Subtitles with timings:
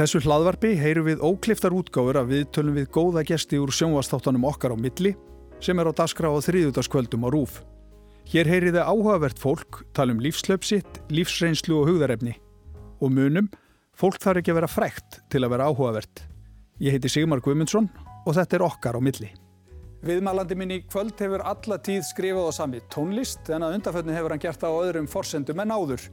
[0.00, 4.72] þessu hlaðvarpi heyru við ókliftar útgáfur að við tölum við góða gesti úr sjónvastáttanum okkar
[4.72, 5.12] á milli
[5.60, 7.58] sem er á daskra á þriðutaskvöldum á rúf.
[8.30, 12.32] Hér heyri þið áhugavert fólk, tala um lífslöpsitt, lífsreynslu og hugðarefni.
[13.04, 13.50] Og munum,
[13.92, 16.24] fólk þarf ekki að vera frækt til að vera áhugavert.
[16.80, 17.90] Ég heiti Sigmar Guimundsson
[18.24, 19.28] og þetta er okkar á milli.
[20.00, 24.32] Viðmælandi minn í kvöld hefur alla tíð skrifað á sami tónlist en að undarfötni hefur
[24.32, 26.08] hann gert á öðrum forsendum en áður.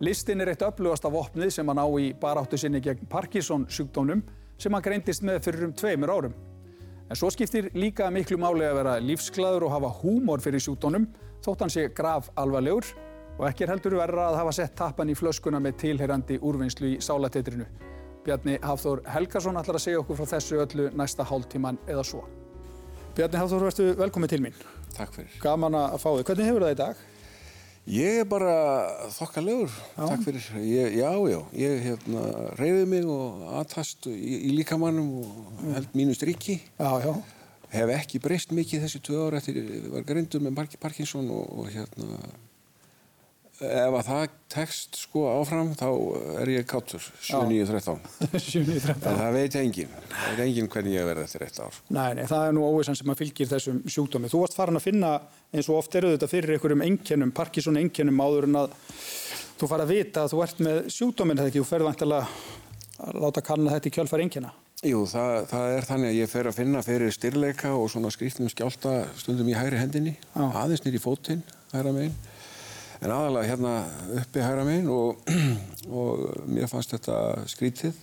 [0.00, 4.20] Listin er eitt öflugasta vopnið sem hann á í baráttu sinni gegn Parkinson sjúkdónum
[4.58, 6.36] sem hann greindist með fyrir um tveimur árum.
[7.10, 11.08] En svo skiptir líka miklu máli að vera lífsglæður og hafa húmor fyrir sjúkdónum
[11.42, 12.86] þótt hann sé graf alvarlegur
[13.40, 17.02] og ekki er heldur verra að hafa sett tappan í flöskuna með tilheyrandi úrvinnslu í
[17.02, 17.66] sálatetrinu.
[18.22, 22.22] Bjarni Hafþór Helgarsson ætlar að segja okkur frá þessu öllu næsta hálftíman eða svo.
[23.18, 24.58] Bjarni Hafþór, verður velkomið til mín.
[24.94, 25.38] Takk fyrir.
[25.42, 26.26] Gaman að fá þig.
[26.28, 27.07] Hvernig hefur það í dag?
[27.88, 28.52] Ég er bara
[29.14, 30.44] þokkalegur, takk fyrir.
[30.60, 32.24] Ég, já, já, ég hérna,
[32.58, 36.58] reyði mig og aðtast í, í líkamannum og held mínu strikki.
[36.76, 37.14] Já, já.
[37.72, 41.72] Hef ekki breyst mikið þessi tvö ára eftir að var grindur með Parkinson og, og
[41.72, 42.20] hérna
[43.58, 45.88] ef að það tekst sko áfram þá
[46.42, 47.98] er ég káttur 7.9.13
[48.38, 51.80] 7.9.13 en það veit engin það veit engin hvernig ég verði eftir eitt ár.
[51.90, 54.30] Nei, nei, það er nú óvissan sem að fylgir þessum sjúkdómi.
[54.30, 55.16] Þú varst farin að finna
[55.50, 58.78] eins og oft eru þetta fyrir einhverjum enginnum, Parkinson enginnum áður en að
[59.58, 62.30] þú fara að vita að þú ert með sjúkdómin þegar ekki, þú ferði vantilega
[62.98, 64.54] að láta kanna þetta í kjálfar engina
[64.86, 68.50] Jú, það, það er þannig að ég fer að finna fyrir styrleika og svona skrýtnum
[68.52, 72.14] skjálta stundum í hægri hendinni, aðeins nýri fótinn hægra meginn
[72.98, 73.72] en aðalega hérna
[74.18, 75.22] uppi hægra meginn og,
[76.00, 77.18] og mér fannst þetta
[77.50, 77.98] skrítið.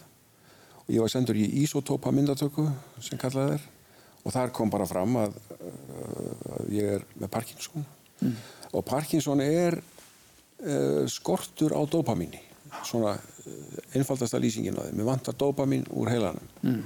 [0.86, 2.68] Og ég var sendur í ísotópa myndatöku
[3.04, 3.72] sem kallaði þér
[4.26, 5.36] og þar kom bara fram að,
[6.56, 7.86] að ég er með Parkinson.
[8.16, 8.36] Mm.
[8.72, 12.40] og Parkinson er uh, skortur á dopamíni.
[12.88, 15.02] Svona uh, einfaldasta lýsingin á þeim.
[15.02, 16.54] Mér vantar dopamín úr heilanum.
[16.64, 16.86] Mm.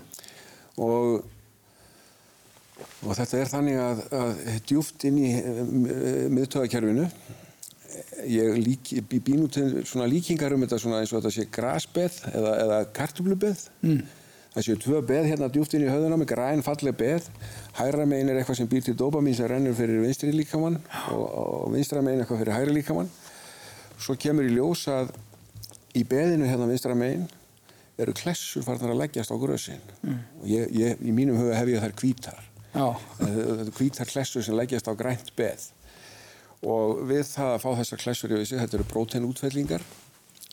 [0.78, 1.28] og
[2.80, 5.30] og þetta er þannig að, að djúft inn í
[6.32, 7.10] miðtöðakerfinu
[8.30, 12.54] ég lík, býn út svona líkingar um þetta svona eins og þetta sé grasbeð eða,
[12.64, 14.02] eða kartublubeð mm.
[14.56, 17.30] það séu tvö beð hérna djúft inn í höðuna með græn falleg beð.
[17.80, 20.80] Hæra megin er eitthvað sem býr til dopamin sem rennur fyrir vinstri líkamann
[21.14, 23.12] og, og vinstra megin eitthvað fyrir hæri líkamann.
[24.00, 25.14] Svo kemur í ljós að
[25.98, 27.28] í beðinu hérna vinstra megin
[28.00, 29.82] eru klessur farnar að leggjast á grösin.
[30.04, 30.22] Mm.
[30.40, 32.46] og ég, ég, í mínum huga hef ég þær kvítar
[33.18, 35.70] þetta er kvítar klessur sem leggjast á grænt beð
[36.66, 39.86] og við það að fá þessar klessur í þessi, þetta eru próteinútfellingar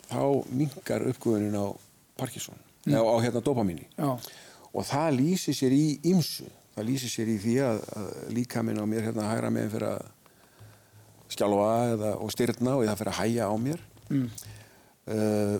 [0.07, 0.23] þá
[0.55, 1.67] mingar uppgöðunin á
[2.17, 2.95] Parkinson, mm.
[2.95, 4.13] eða á hérna dopamíni Já.
[4.71, 6.47] og það lýsir sér í ymsu,
[6.77, 9.97] það lýsir sér í því að, að líka minn á mér hérna hægra meginn fyrir
[9.97, 10.13] að
[11.35, 14.29] skjálfa eða, og styrna og það fyrir að hæja á mér mm.
[15.11, 15.57] uh,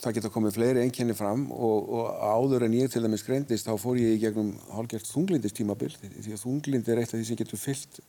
[0.00, 3.76] það geta komið fleiri enginni fram og, og áður en ég til dæmis greindist þá
[3.78, 7.60] fór ég í gegnum hálfgert þunglindistímabill því að þunglind er eitt af því sem getur
[7.60, 8.00] fyllt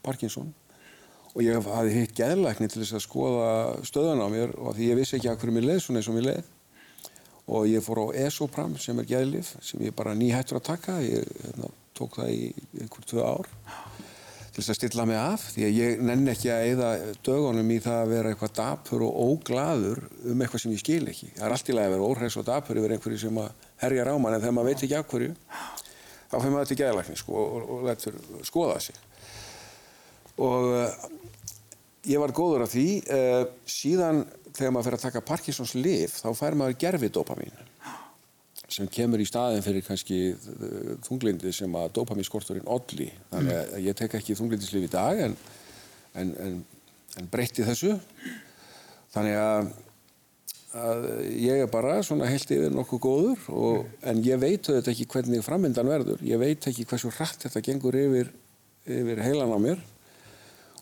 [0.00, 0.50] Parkinson
[1.34, 3.50] og ég hafði hitt geðlækni til þess að skoða
[3.86, 6.16] stöðan á mér og því ég vissi ekki að hverju mér leið svona eins og
[6.16, 6.48] mér leið.
[7.50, 10.98] Og ég fór á Esopram sem er geðlif sem ég bara nýhættur að taka.
[11.02, 12.42] Ég hérna, tók það í
[12.82, 13.50] einhver tvö ár
[14.50, 15.46] til þess að stilla mig af.
[15.54, 16.90] Því að ég nenn ekki að eða
[17.26, 21.30] dögunum í það að vera eitthvað dapur og óglaður um eitthvað sem ég skil ekki.
[21.36, 24.08] Það er allt í lagi að vera óhreis og dapur yfir einhverju sem að herja
[24.10, 25.36] ráman en þegar maður veit ekki af hverju
[26.30, 29.00] þá fyrir maður til geðlækni sko, og, og, og letur skoða sig.
[30.40, 30.68] Og
[32.08, 34.22] ég var góður af því uh, síðan
[34.54, 37.66] þegar maður fer að taka Parkinsons lif þá fær maður gerfi dopamin
[38.70, 43.10] sem kemur í staðin fyrir kannski uh, þunglindi sem að dopaminskorturinn olli.
[43.32, 43.84] Þannig að mm.
[43.88, 45.36] ég tek ekki þunglindislif í dag en,
[46.14, 46.58] en, en,
[47.18, 47.96] en breytti þessu.
[49.10, 49.72] Þannig að,
[50.78, 55.08] að ég er bara svona heilt yfir nokkuð góður og, en ég veit auðvitað ekki
[55.16, 56.22] hvernig framvindan verður.
[56.26, 58.30] Ég veit ekki hversu hratt þetta gengur yfir,
[58.86, 59.82] yfir heilan á mér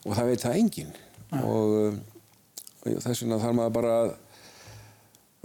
[0.05, 0.97] og það veit það enginn
[1.37, 1.99] og,
[2.83, 4.11] og þess vegna þarf maður bara að,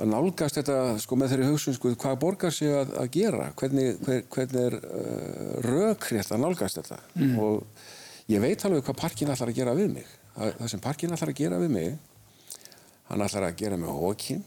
[0.01, 3.51] að nálgast þetta sko, með þeirri hugsun sko, hvað borgar sig að, að gera?
[3.61, 7.01] Hvernig, hver, hvernig er uh, rökrétt að nálgast þetta?
[7.21, 7.39] Mm.
[7.45, 10.11] og ég veit alveg hvað parkin ætlar að gera við mig.
[10.35, 11.95] Það, það sem parkin ætlar að gera við mig
[13.11, 14.43] hann ætlar að gera mig hókin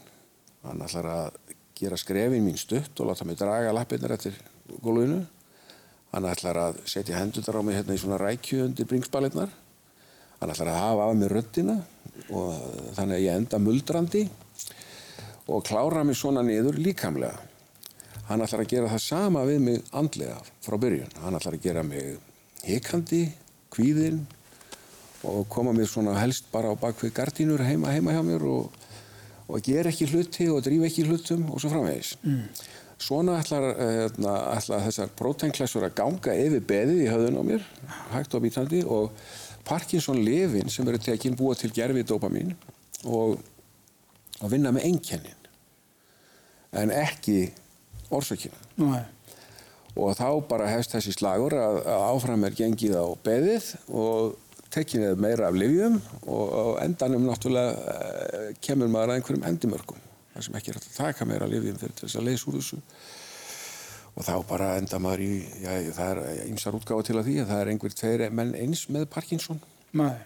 [0.66, 1.36] hann ætlar að
[1.78, 4.34] gera skrefin mín stutt og láta mig draga lappirnar eftir
[4.82, 5.22] gólfinu.
[6.10, 9.52] Hann ætlar að setja hendundar á mig hérna í svona rækju undir bringsbalirnar
[10.38, 11.76] hann ætlar að hafa af mig röttina
[12.28, 12.54] og
[12.96, 14.24] þannig að ég enda muldrandi
[15.48, 17.36] og klára mig svona niður líkamlega
[18.28, 21.84] hann ætlar að gera það sama við mig andlega frá byrjun hann ætlar að gera
[21.86, 22.18] mig
[22.66, 23.22] hikandi
[23.72, 24.26] kvíðinn
[25.26, 28.74] og koma mér svona helst bara á bakvið gardínur heima heima hjá mér og,
[29.48, 32.14] og ger ekki hluti og drýf ekki hlutum og svo framvegis.
[32.22, 32.44] Mm.
[32.98, 33.66] Svona ætlar,
[34.06, 37.66] ætla, ætla þessar próteinklessur að ganga yfir beðið í höfðun á mér,
[38.12, 39.12] hægt og bítandi og
[39.68, 42.54] Parkinson lifin sem eru tekinn búa til gerfi dopamin
[43.04, 43.38] og
[44.40, 45.46] að vinna með einkennin
[46.78, 47.48] en ekki
[48.14, 48.58] orsakina.
[48.80, 49.04] Nei.
[49.98, 54.36] Og þá bara hefst þessi slagur að, að áfram er gengið á beðið og
[54.72, 55.96] tekinn eða meira af livjum
[56.28, 60.02] og á endanum náttúrulega eh, kemur maður að einhverjum endimörkum
[60.34, 62.80] þar sem ekki er að taka meira livjum fyrir þess að leysa úr þessu
[64.18, 65.32] og þá bara enda maður í,
[65.62, 68.84] já, það er ymsar útgáða til að því að það er einhver tveir menn eins
[68.90, 69.60] með Parkinson.
[69.98, 70.16] Nei.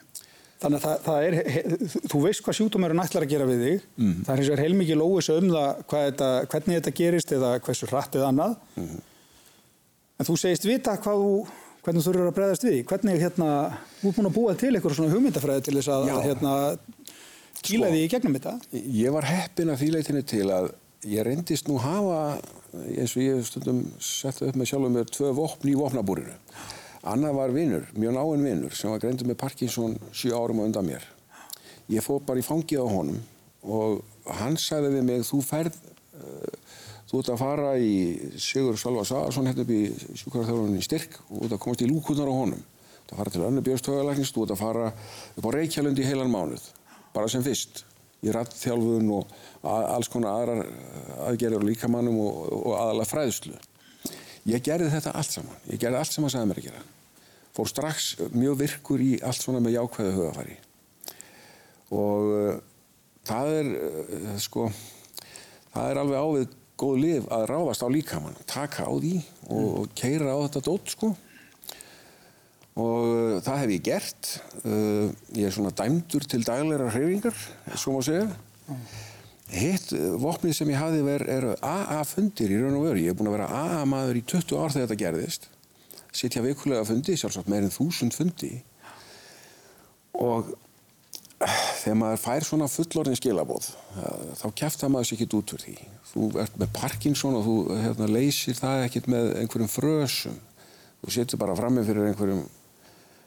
[0.63, 1.63] Þannig að það, það er, he,
[2.09, 3.89] þú veist hvað sjútumærun ætlar að gera við þig.
[3.99, 4.15] Mm.
[4.23, 7.89] Það er eins og er heilmikið lóis um það þetta, hvernig þetta gerist eða hversu
[7.91, 8.55] hratt eða annað.
[8.79, 9.03] Mm.
[10.23, 11.35] En þú segist vita hvað þú,
[11.83, 12.79] hvernig þú eru að breyðast við.
[12.93, 13.51] Hvernig hérna,
[13.99, 16.55] þú er búin að búa til eitthvað svona hugmyndafræði til þess að, að hérna,
[17.59, 18.55] kýla sko, því í gegnum þetta.
[19.03, 20.71] Ég var heppin að því leitinu til að
[21.11, 22.23] ég reyndist nú hafa
[22.73, 26.37] eins og ég stundum setta upp með sjálfur með tvö vopn í vopnabúrinu.
[27.03, 30.87] Anna var vinnur, mjög náinn vinnur sem var greindur með Parkinson 7 árum og undan
[30.87, 31.05] mér.
[31.91, 33.19] Ég fór bara í fangið á honum
[33.63, 34.03] og
[34.39, 35.79] hann sagði við mig þú færð,
[36.17, 36.77] uh,
[37.11, 37.95] þú ert að fara í
[38.41, 39.83] Sigur Salva Sagarsson hérna upp í
[40.23, 42.63] sjúkvæðarþjóðuninni styrk og þú ert að komast í lúkunar á honum.
[42.63, 44.91] Þú ert að fara til önnu björnstöðalæknings, þú ert að fara
[45.37, 46.69] upp á Reykjavlund í heilan mánuð,
[47.13, 47.85] bara sem fyrst
[48.23, 50.65] í rattþjálfun og alls konar aðrar
[51.29, 53.59] aðgerðar líkamannum og, og aðalega fræðslu.
[54.51, 55.61] Ég gerði þetta allt saman.
[55.71, 56.83] Ég gerði allt sem að mér að gera.
[57.53, 60.57] Fór strax mjög virkur í allt svona með jákvæðu hugafæri.
[61.93, 62.55] Og uh,
[63.29, 64.67] það er, uh, sko,
[65.75, 69.19] það er alveg ávið góð lif að ráðast á líkamann, taka á því
[69.53, 69.93] og mm.
[69.95, 71.13] keira á þetta dótt, sko
[72.73, 74.29] og það hef ég gert
[74.65, 77.37] uh, ég er svona dæmdur til dagleira hreyfingar,
[77.77, 78.31] svo má segja
[79.53, 83.03] hitt uh, vopnið sem ég hafi verið er AA-fundir í raun og veru.
[83.03, 85.49] Ég hef búin að vera AA-maður í 20 ár þegar þetta gerðist.
[86.13, 88.53] Sittja vikulega fundi, sjálfsagt meirinn þúsund fundi.
[90.21, 90.53] Og
[91.83, 93.71] þegar maður fær svona fullorðin skilabóð
[94.39, 95.77] þá kæftar maður sér ekkit út úr því.
[96.13, 100.37] Þú ert með Parkinson og þú hérna, leysir það ekkit með einhverjum frösum.
[101.03, 102.45] Þú setur bara frammi fyrir einhverjum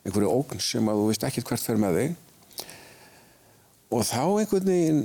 [0.05, 2.15] einhverju ógn sem að þú veist ekkert hvert fer með þig.
[3.95, 5.03] Og þá einhvern veginn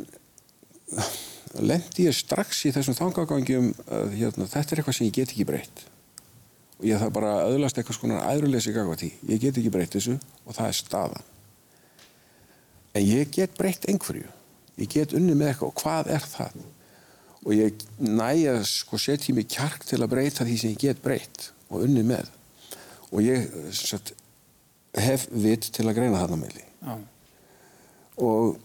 [1.60, 5.46] lendi ég strax í þessum þangagangjum að hérna, þetta er eitthvað sem ég get ekki
[5.48, 5.84] breytt.
[6.80, 10.16] Og ég þarf bara öðlast eitthvað svona aðruleysi gagvað tí ég get ekki breytt þessu
[10.46, 11.30] og það er staðan.
[12.96, 14.30] En ég get breytt einhverju.
[14.80, 15.70] Ég get unni með eitthvað.
[15.70, 16.56] Og hvað er það?
[17.40, 21.50] Og ég næja sko setja mig kjark til að breyta því sem ég get breytt
[21.68, 22.32] og unni með.
[23.10, 23.46] Og ég
[23.76, 24.12] satt,
[24.96, 26.66] hef vitt til að greina þarna meili
[28.20, 28.58] og,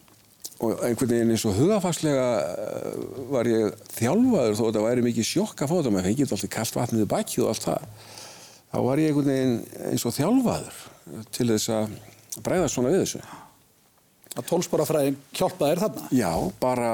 [0.65, 2.25] og einhvern veginn eins og hugafarslega
[2.65, 2.99] eh,
[3.31, 6.77] var ég þjálfaður þó að það væri mikið sjokk að fóta maður fengið alltaf kallt
[6.79, 7.87] vatnið baki og allt það.
[8.73, 9.57] Þá var ég einhvern veginn
[9.91, 10.83] eins og þjálfaður
[11.35, 11.97] til þess að
[12.43, 13.23] breyða svona við þessu.
[14.35, 16.07] Að tólsporafræðin hjálpa þér þarna?
[16.11, 16.89] Já, bara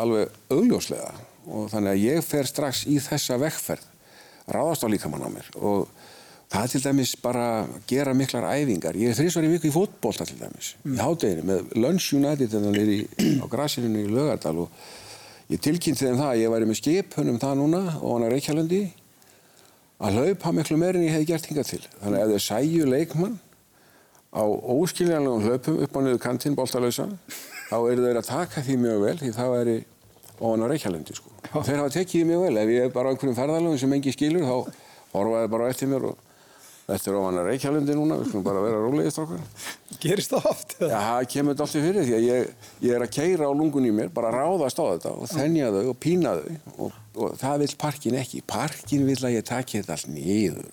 [0.00, 1.10] alveg augljóslega.
[1.50, 3.88] Og þannig að ég fer strax í þessa vekkferð
[4.50, 5.50] ráðast á líkamann á mér.
[5.60, 5.90] Og
[6.50, 8.96] Það er til dæmis bara að gera miklar æfingar.
[8.98, 10.96] Ég er þrísvar í viku í fótbólta til dæmis, mm.
[10.96, 14.80] í hádeginu með Lunch United þannig að ég er á grasirinu í Lögardal og
[15.52, 18.80] ég tilkynnti þeim það að ég væri með skipunum það núna og hann er Reykjavílundi
[20.00, 21.80] að hlaupa miklu meirinn ég hef gert hinga til.
[22.00, 23.36] Þannig að ef þau sæju leikmann
[24.34, 24.42] á
[24.74, 27.06] óskiljanlegum hlaupum upp á niður kantinn bóltalauðsa
[27.68, 29.76] þá eru þeir að taka því mjög vel því það væri
[30.40, 31.30] og hann er Reykjavílundi sko.
[31.52, 32.56] Þeir hafa tekið því mjög vel.
[32.58, 34.56] Ef ég er bara á einhverjum ferðalöfum sem engi skilur þá
[35.12, 36.26] horfaði bara eftir mér og
[36.90, 39.42] Þetta er ofan að Reykjavílundi núna, við skulum bara vera rólegist okkar.
[40.02, 40.72] Gerist það oft?
[40.80, 43.86] Já, það kemur þetta alltaf fyrir því að ég, ég er að keira á lungun
[43.86, 46.56] í mér, bara ráðast á þetta og þennja þau og pína þau
[46.86, 48.42] og, og það vil parkin ekki.
[48.50, 50.72] Parkin vil að ég taki þetta allt nýður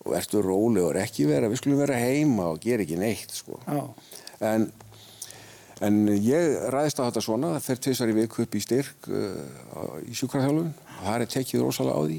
[0.00, 3.58] og ertu rólegur, ekki vera, við skulum vera heima og gera ekki neitt, sko.
[4.40, 4.70] En,
[5.84, 9.98] en ég ræðist á þetta svona, það fer tveisar í viku upp í styrk uh,
[10.08, 12.18] í sjúkrarþjálfun og það er tekið rosalega á því.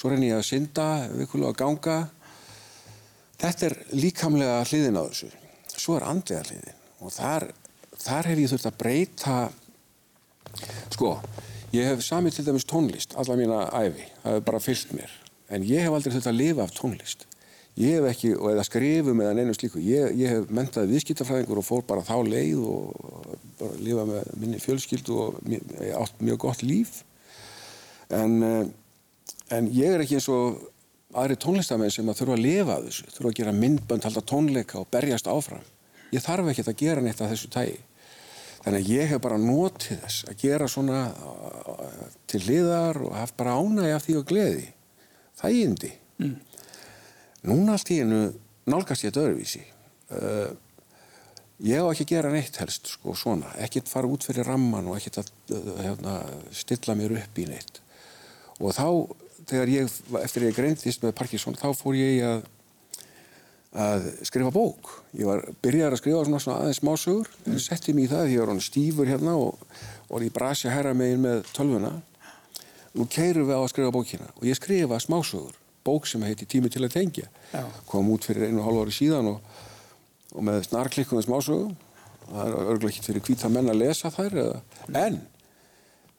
[0.00, 1.98] Svo reynir ég að synda, vikulega að ganga
[3.40, 5.30] Þetta er líkamlega hliðin á þessu.
[5.72, 7.46] Svo er andlega hliðin og þar,
[7.96, 9.36] þar hef ég þurft að breyta,
[10.92, 11.14] sko,
[11.72, 15.14] ég hef samið til dæmis tónlist alla mína æfi, það hefur bara fyllt mér,
[15.48, 17.24] en ég hef aldrei þurft að lifa af tónlist.
[17.80, 21.64] Ég hef ekki, og eða skrifum eða neinu slíku, ég, ég hef mentaði viðskiptafræðingur og
[21.64, 25.38] fór bara þá leið og bara lifa með minni fjölskyldu og
[25.96, 26.98] átt mjög gott líf.
[28.12, 28.66] En, eh,
[29.56, 30.60] en ég er ekki eins og
[31.18, 34.80] aðri tónlistamenn sem að þurfa að lifa að þessu, þurfa að gera myndbönd, halda tónleika
[34.80, 35.64] og berjast áfram.
[36.14, 37.78] Ég þarf ekki að gera neitt af þessu tægi.
[38.60, 43.36] Þannig að ég hef bara notið þess að gera svona uh, til liðar og haft
[43.38, 44.66] bara ánægi af því og gleði.
[45.40, 45.92] Það er indi.
[46.20, 46.34] Mm.
[47.48, 48.24] Núna allt í hennu
[48.68, 49.62] nálgast ég þetta öðruvísi.
[50.12, 50.50] Uh,
[51.64, 53.54] ég á ekki að gera neitt helst, sko, svona.
[53.64, 56.18] Ekkert fara út fyrir ramman og ekkert að uh, hérna,
[56.52, 57.80] stilla mér upp í neitt.
[58.60, 58.86] Og þá,
[59.50, 62.48] þegar ég, eftir ég greintist með Parkinson, þá fór ég að
[63.70, 64.90] að skrifa bók.
[65.14, 67.58] Ég var byrjar að skrifa svona, svona aðeins smásögur, mm.
[67.62, 69.60] setti mér í það ég var hann stífur hérna og
[70.08, 71.92] var í brasja herra megin með tölvuna.
[72.98, 75.54] Nú keirum við á að skrifa bókina og ég skrifa smásögur,
[75.86, 77.28] bók sem heiti Tími til að tengja.
[77.54, 77.62] Já.
[77.86, 79.54] Kom út fyrir einu og hálf ári síðan og,
[80.34, 81.76] og með snarklikkuðum smásögum.
[82.30, 84.58] Það er örgulega ekki fyrir hvita menn að lesa þær eða.
[84.88, 84.98] Mm.
[84.98, 85.20] En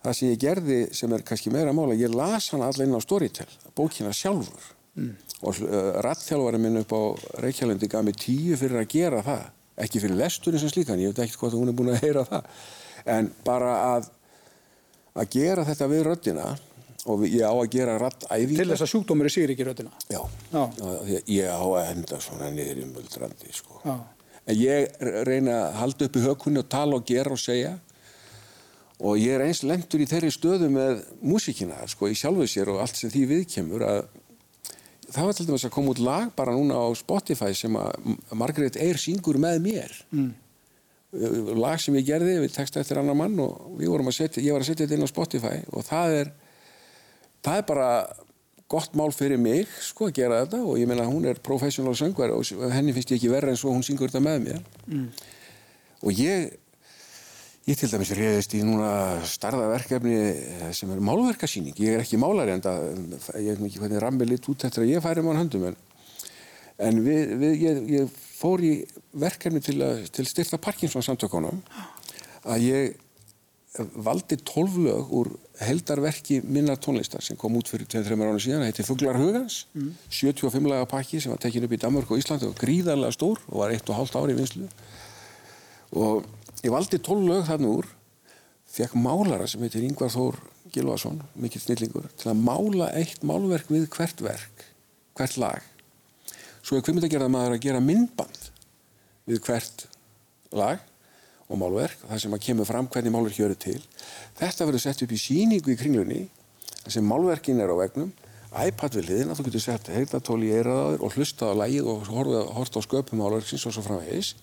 [0.02, 3.02] það sem ég gerði sem er kannski meira mála, ég las hana allar inn á
[3.04, 4.70] Storytel, bókina sjálfur.
[5.00, 5.12] Mm.
[5.42, 7.02] Og uh, rattþjálfari minn upp á
[7.46, 9.46] Reykjavlundi gaf mig tíu fyrir að gera það.
[9.82, 12.50] Ekki fyrir lesturinn sem slíkan, ég veit ekki hvort hún er búin að heyra það.
[13.10, 14.10] En bara að
[15.18, 16.48] að gera þetta við röddina
[17.10, 19.94] og ég á að gera rattæfingar Til þess að sjúkdómur er síður ekki röddina?
[20.12, 20.22] Já,
[20.54, 20.64] Já.
[21.26, 23.82] ég á að henda svona niður í muldrandi sko.
[24.46, 27.74] en ég reyna að halda upp í hökunni og tala og gera og segja
[29.02, 32.84] og ég er eins lengur í þeirri stöðu með músíkina sko, í sjálfu sér og
[32.84, 34.04] allt sem því viðkemur að
[35.12, 38.78] það var til dæmis að koma út lag bara núna á Spotify sem að Margaret
[38.80, 40.30] Eyre syngur með mér mm.
[41.60, 44.86] lag sem ég gerði við texta eftir annar mann og setja ég var að setja
[44.86, 46.34] þetta inn á Spotify og það er
[47.42, 47.92] það er bara
[48.72, 52.32] gott mál fyrir mig sko að gera þetta og ég meina hún er professional söngvar
[52.38, 55.08] og henni finnst ég ekki verra en svo hún syngur þetta með mér mm.
[56.06, 56.54] og ég
[57.70, 61.78] Ég til dæmis reyðist í núna starðaverkefni eh, sem er málverkasýning.
[61.78, 62.88] Ég er ekki málari en það,
[63.38, 65.78] ég veit ekki hvernig rammi lit út eftir að ég færi mán höndum en,
[66.82, 68.74] en við, við, ég, ég fór í
[69.22, 71.62] verkefni til, að, til styrta Parkinson samtökunum
[72.50, 72.98] að ég
[74.02, 75.30] valdi tólflög úr
[75.62, 78.66] heldarverki minnar tónlistar sem kom út fyrir 2-3 ára síðan.
[78.66, 79.94] Það heiti Fuglar Hugans, mm.
[80.10, 83.62] 75 laga pakki sem var tekin upp í Danmark og Íslandi og gríðarlega stór og
[83.62, 84.68] var 1,5 ári í vinslu
[86.02, 86.26] og
[86.62, 87.88] Ég valdi tól lög þarna úr,
[88.70, 90.36] fekk málara sem heitir Yngvar Þór
[90.70, 94.62] Gilvason, mikill snillingur, til að mála eitt málverk við hvert verk,
[95.18, 95.66] hvert lag.
[96.62, 98.52] Svo er kvimitagerða maður að gera myndband
[99.26, 99.88] við hvert
[100.54, 100.84] lag
[101.50, 103.80] og málverk, það sem að kemur fram hvernig málverk hjöru til.
[104.38, 106.22] Þetta verður sett upp í síningu í kringlunni,
[106.86, 108.14] sem málverkin er á vegnum,
[108.52, 112.78] iPad við liðina, þú getur sett heitlatól í eiraðaður og hlusta á lægið og horta
[112.78, 114.36] á sköpum málverksins og svo framvegis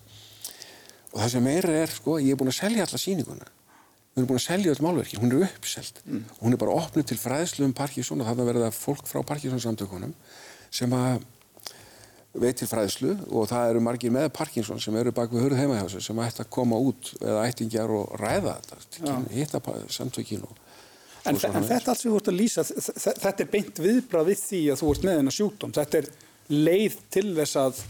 [1.12, 3.48] og það sem meira er, sko, ég er búin að selja alla síninguna
[4.18, 6.00] við erum búin að selja öll málverki, hún er uppselt.
[6.04, 6.22] Mm.
[6.42, 10.14] hún er bara opnið til fræðslu um Parkinson og það verða fólk frá Parkinson samtökunum
[10.74, 11.20] sem að
[12.38, 16.22] veitir fræðslu og það eru margir með Parkinson sem eru bak við hörð heimahjásu sem
[16.22, 20.64] ætti að koma út eða ættingjar og ræða þetta hitta samtökin og
[21.26, 24.60] En, en þetta allt sem þú ert að lýsa þetta er beint viðbrað við því
[24.72, 25.72] að þú ert með hennar sjúkdóm.
[25.76, 26.06] Þetta er
[26.48, 27.80] leið til þess að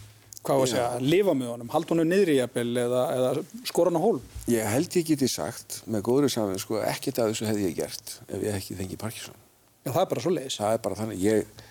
[0.44, 3.30] hvað var að segja, lifa með honum, halda honum niður í jafnvel eða, eða
[3.68, 4.26] skora hann á hólum?
[4.50, 8.14] Ég held ég geti sagt með góður saman, sko, ekkert af þessu hefði ég gert
[8.28, 9.38] ef ég ekki fengið Parkinson.
[9.84, 10.58] Já, það er bara svo leiðis.
[10.60, 11.64] Það er bara þannig, ég,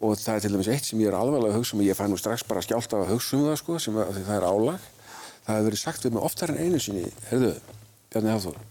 [0.00, 2.04] og það er til dæmis eitt sem ég er alveg að hugsa um ég fæ
[2.10, 4.88] nú strax bara skjált af að hugsa um það, sko, sem að, það er álag.
[5.40, 7.54] Það hefur verið sagt við mig oftar en einu sinni, herðu,
[8.10, 8.62] Bjarni Hafþór,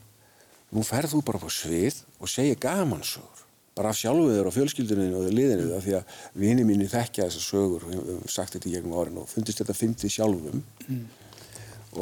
[0.75, 3.49] nú ferð þú bara på svið og segja gamansögur
[3.79, 7.45] bara af sjálfu þér og fjölskylduninu og liðinu af því að vini mín þekkja þessar
[7.45, 10.63] sögur og hefum sagt þetta í gegnum árin og fundist þetta 50 sjálfum.
[10.89, 11.05] Mm.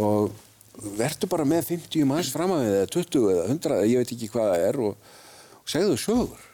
[0.01, 0.33] og
[0.97, 4.13] verður bara með 50 manns fram að þið eða 20 eða 100 eða ég veit
[4.15, 5.11] ekki hvað það er og,
[5.61, 6.47] og segðu sögur.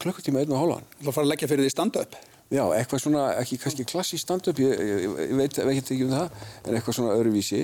[0.00, 0.88] Klukkutíma einn og hálfan.
[1.00, 2.18] Þú fara að leggja fyrir því stand-up?
[2.52, 6.44] Já, eitthvað svona, ekki kannski klassi stand-up ég, ég, ég veit, veit ekki um það
[6.62, 7.62] en eitthvað svona öðruvísi.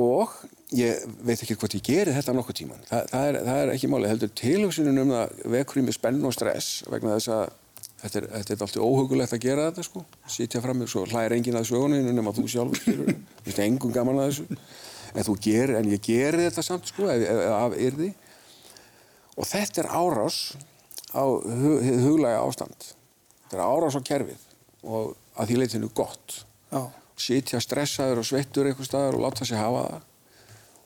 [0.00, 0.38] Og
[0.74, 3.90] ég veit ekki hvort ég gerir þetta nokkuð tíman Þa, það, er, það er ekki
[3.92, 7.44] máli, heldur tilhugsunum um það vekur í mig spenn og stress vegna þess að
[8.04, 10.04] þetta er, þetta er alltaf óhugulegt að gera þetta sko.
[10.30, 13.06] Sitja fram með svo hlæðir engin að söguninu nema þú sjálf þú
[13.46, 14.60] veist engum gaman að þessu.
[15.14, 18.10] En, gerir, en ég gerir þetta samt sko af yrði.
[19.38, 20.38] Og þetta er árás
[21.14, 22.90] á hug, huglæga ástand.
[23.44, 24.50] Þetta er árás á kerfið
[24.84, 26.42] og að því leytinu gott.
[27.14, 30.10] Sitja stressaður og sveittur eitthvað staðar og láta sig hafa það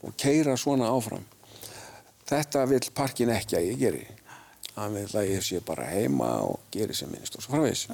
[0.05, 1.25] og keira svona áfram.
[2.28, 4.05] Þetta vil parkin ekki að ég geri.
[4.76, 7.88] Hann vil að ég sé bara heima og geri sem minnst og svo framvegs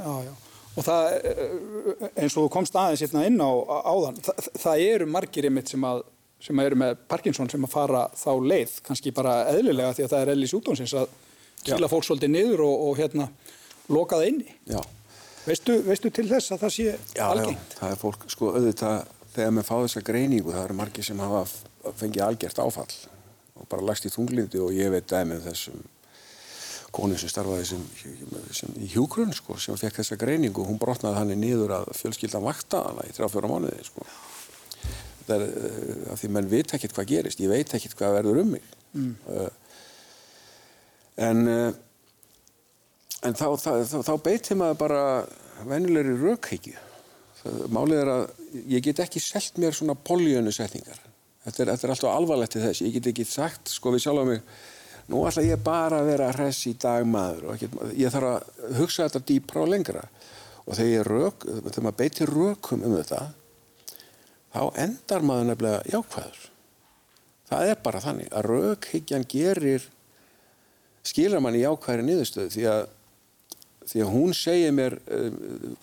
[0.75, 3.51] og það eh, eins og komst aðeins hérna inn á
[3.87, 6.03] áðan það, það eru margir einmitt sem að
[6.45, 10.25] sem eru með Parkinson sem að fara þá leið kannski bara eðlilega því að það
[10.25, 11.15] er eðlis útónsins að
[11.65, 13.29] kila fólk svolítið niður og, og hérna
[13.95, 14.81] loka það inni já.
[15.47, 16.89] veistu, veistu til þess að það sé
[17.23, 17.77] algengt?
[17.77, 18.99] Já, það er fólk, sko auðvitað
[19.37, 21.45] þegar maður fá þessa greiningu það eru margir sem hafa
[21.99, 22.95] fengið algjört áfall
[23.55, 25.83] og bara lagst í þunglindi og ég veit dæmið þessum
[26.95, 27.85] konu sem starfaði sem,
[28.55, 30.63] sem í hjúgrunn sko, sem fekk þessa greiningu.
[30.63, 34.07] Og hún brotnaði hann í nýður að fjölskyldan vakta hana í 3-4 mánuði sko.
[35.27, 37.43] það er uh, af því menn veit ekkert hvað gerist.
[37.43, 38.71] Ég veit ekkert hvað verður um mig.
[38.95, 39.17] Mm.
[39.27, 39.51] uh,
[41.25, 41.75] en uh,
[43.25, 45.05] en þá, þá, þá, þá beiti maður bara
[45.65, 46.77] vennilegri raukheikju
[47.73, 48.23] málið er að
[48.73, 51.01] ég get ekki selgt mér svona poljönu setningar
[51.45, 52.85] þetta er, þetta er alltaf alvarlegt til þess.
[52.85, 54.43] Ég get ekki sagt, sko við sjálf á mig
[55.13, 57.69] nú ætla ég bara að vera hress í dag maður og ekki,
[58.01, 60.05] ég þarf að hugsa þetta dýpra og lengra.
[60.65, 63.23] Og þegar ég rauk, þegar maður beitir raukum um þetta
[64.55, 66.43] þá endar maður nefnilega jákvæður.
[67.51, 69.89] Það er bara þannig að raukhyggjan gerir
[71.05, 72.85] skilur mann í jákvæðri niðurstöðu því að
[73.89, 75.29] því að hún segir mér uh,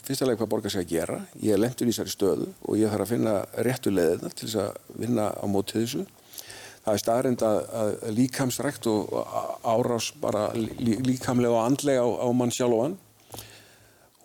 [0.06, 1.20] fyrstulega hvað borgar sig að gera.
[1.42, 3.36] Ég er lentur í þessari stöðu og ég þarf að finna
[3.68, 6.08] réttu leðina til þess að vinna á mótið þessu.
[6.82, 9.12] Það er staðrind að, að líkamsrækt og
[9.70, 13.00] árás bara lí, líkamlega og andlega á, á mann sjálf og hann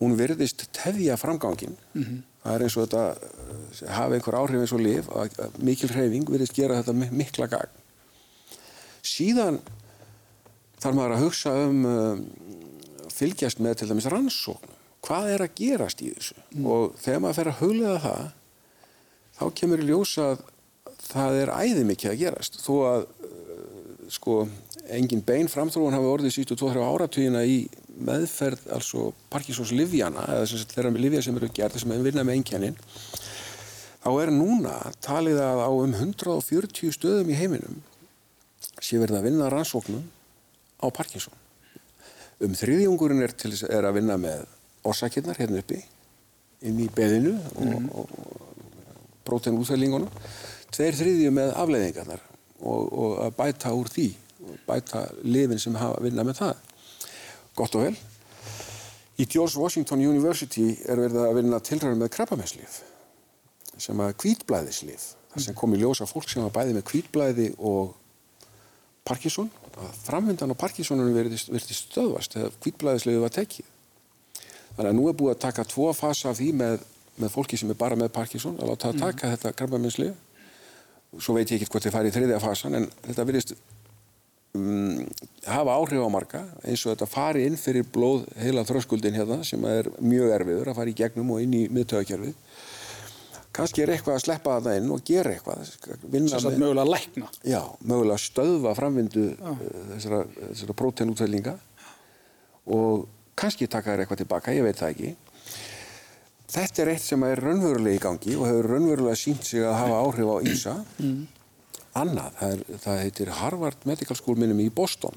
[0.00, 2.20] hún verðist tefja framgangin mm -hmm.
[2.42, 6.30] það er eins og þetta uh, hafa einhver áhrif eins og liv að, mikil hreyfing
[6.30, 7.70] verðist gera þetta mikla gang
[9.02, 9.60] síðan
[10.80, 12.26] þarf maður að hugsa um um
[13.16, 14.82] fylgjast með til dæmis rannsóknum.
[15.06, 16.36] Hvað er að gerast í þessu?
[16.56, 16.66] Mm.
[16.72, 18.22] og þegar maður fer að huglega það
[19.36, 20.44] þá kemur í ljósa að
[21.06, 22.60] það er æði mikið að gerast.
[22.64, 24.38] Þó að uh, sko
[24.96, 27.58] engin bein framþróun hafi orðið sístu 2-3 áratvíina í
[28.06, 32.28] meðferð altså Parkinsons livjana eða að þeirra með livja sem eru gerð sem er vinnað
[32.28, 32.76] með engjannin
[34.04, 37.80] þá er núna talið að á um 140 stöðum í heiminum
[38.78, 40.04] sé verið að vinna rannsóknum
[40.78, 41.35] á Parkinson
[42.44, 43.34] um þriðjungurinn er,
[43.70, 44.44] er að vinna með
[44.86, 45.80] orsakirnar hérna uppi
[46.66, 47.88] inn í beðinu og, mm.
[47.96, 50.10] og, og prótenúþælingunum
[50.74, 52.22] tveir þriðju með afleiðingarnar
[52.60, 54.10] og, og að bæta úr því
[54.66, 56.60] bæta lifin sem hafa vinna með það.
[57.56, 57.96] Gott og vel.
[59.16, 62.80] Í George Washington University er verið að vinna tilræður með krabbamesslif
[63.80, 67.94] sem að kvítblæðislif það sem kom í ljósa fólk sem var bæði með kvítblæði og
[69.06, 71.38] Parkinson að framvindan á Parkinsonunum verði
[71.76, 73.72] stöðvast þegar kvítblæðisliðu var tekið.
[74.76, 76.84] Þannig að nú er búið að taka tvo fasa af því með,
[77.20, 79.34] með fólki sem er bara með Parkinson að láta að taka mm.
[79.34, 80.12] þetta krabbaminnslið.
[81.16, 83.54] Svo veit ég ekki hvort þið farið í þriðja fasan en þetta verðist
[84.56, 85.04] um,
[85.46, 89.64] hafa áhrif á marga eins og þetta fari inn fyrir blóð heila þröskuldin hérna sem
[89.70, 92.34] er mjög erfiður að fara í gegnum og inn í miðtöðakjörfið
[93.56, 95.62] kannski er eitthvað að sleppa það inn og gera eitthvað
[96.36, 97.28] að mögulega lækna.
[97.46, 99.62] Já, mögulega stöðva framvindu uh,
[99.94, 101.54] þessara, þessara próteinútvellinga
[102.76, 103.06] og
[103.38, 105.14] kannski taka þér eitthvað tilbaka, ég veit það ekki.
[106.56, 110.02] Þetta er eitt sem er raunverulega í gangi og hefur raunverulega sínt sig að hafa
[110.04, 111.24] áhrif á Ísa mm.
[111.96, 115.16] Annað, það, er, það heitir Harvard Medical School minnum í Boston.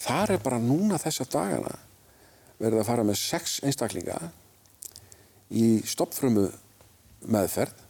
[0.00, 1.76] Þar er bara núna þessa dagana
[2.60, 4.18] verið að fara með sex einstaklinga
[5.50, 6.48] í stoppfrömu
[7.28, 7.86] meðferð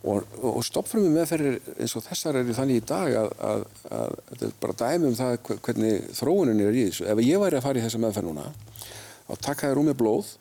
[0.00, 3.64] og, og stoppfrömmu meðferðir eins og þessar eru þannig í dag að, að,
[3.98, 7.08] að þetta er bara dæmi um það hvernig þróunin er í þessu.
[7.10, 8.46] Ef ég væri að fara í þessa meðferð núna
[9.26, 10.32] þá taka þér úr með blóð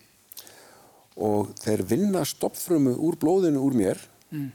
[1.20, 4.50] og þeir vinna stoppfrömmu úr blóðinu úr mér mm.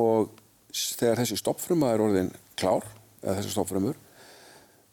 [0.00, 0.32] og
[0.72, 2.86] þegar þessi stoppfrömma er orðin klár
[3.22, 3.98] eða þessi stoppfrömmur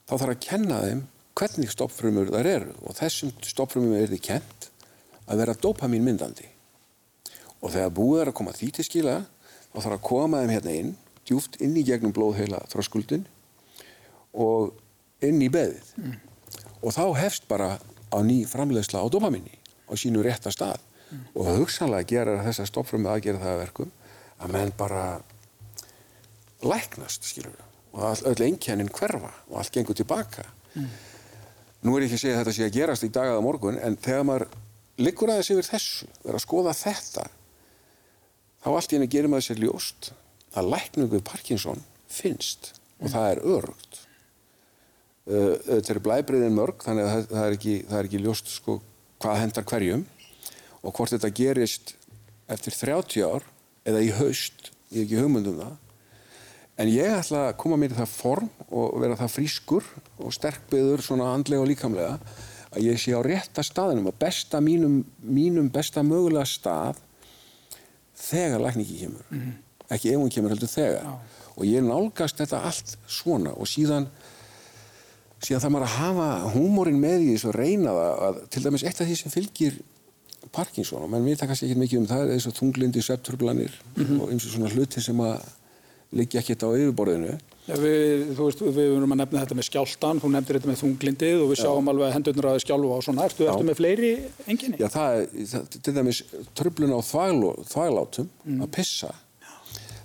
[0.04, 1.06] þá þarf að kenna þeim
[1.40, 4.70] hvernig stoppfrömmur þar eru og þessum stoppfrömmum er þið kent
[5.24, 6.50] að vera dopamin myndandi
[7.64, 9.18] og þegar búið er að koma því til skila
[9.72, 13.26] þá þarf að koma þeim hérna inn djúft inn í gegnum blóðheila þröskuldin
[14.34, 14.74] og
[15.24, 16.16] inn í beðið mm.
[16.84, 17.78] og þá hefst bara
[18.12, 19.56] á ný framlegsla á dopaminni
[19.88, 21.22] á sínu rétta stað mm.
[21.40, 23.94] og hugsanlega gera þess að stoppfram með aðgera það verkum
[24.44, 25.06] að menn bara
[26.64, 30.90] læknast skilur við og all, öll einnkjænin hverfa og allt gengur tilbaka mm.
[31.86, 33.98] nú er ég ekki að segja að þetta sé að gerast í dagaða morgun en
[34.02, 34.48] þegar maður
[35.00, 37.28] liggur aðeins yfir þessu verður að skoða þetta
[38.64, 40.14] þá allt í henni gerir maður sér ljóst
[40.58, 44.00] að lækningu Parkinson finnst og það er örugt
[45.28, 48.80] uh, þetta er blæbriðin mörg þannig að það er ekki, það er ekki ljóst sko,
[49.24, 50.06] hvað hendar hverjum
[50.84, 51.96] og hvort þetta gerist
[52.52, 53.48] eftir 30 ár
[53.88, 55.78] eða í haust ég er ekki hugmyndum það.
[56.82, 61.04] En ég ætla að koma mér í það form og vera það frískur og sterkbyður
[61.06, 62.18] svona andlega og líkamlega
[62.74, 67.02] að ég sé á rétta staðinum og besta mínum, mínum besta mögulega stað
[68.24, 69.56] þegar lækningi kemur mm -hmm.
[69.96, 71.16] ekki ef hún kemur heldur þegar Já.
[71.56, 74.08] og ég nálgast þetta allt svona og síðan
[75.44, 79.02] síðan það maður að hafa húmórin með í þessu reyna það að til dæmis eitt
[79.02, 79.82] af því sem fylgir
[80.52, 84.22] Parkinson og menn vita kannski ekki mikið um það eins og þunglindi, septurblanir mm -hmm.
[84.22, 85.42] og eins og svona hluti sem að
[86.12, 87.38] liggja ekkert á yfirborðinu.
[87.64, 91.44] Við, þú veist, við verum að nefna þetta með skjáltan, þú nefndir þetta með þunglindið
[91.44, 91.62] og við Já.
[91.64, 93.28] sjáum alveg að hendurnar aðeins skjálfa og svona.
[93.30, 94.10] Ertu, ertu með fleiri
[94.52, 94.82] enginni?
[94.82, 96.20] Já, það er, til dæmis,
[96.60, 98.60] tröflun á þvæglátum, mm.
[98.66, 99.14] að pissa,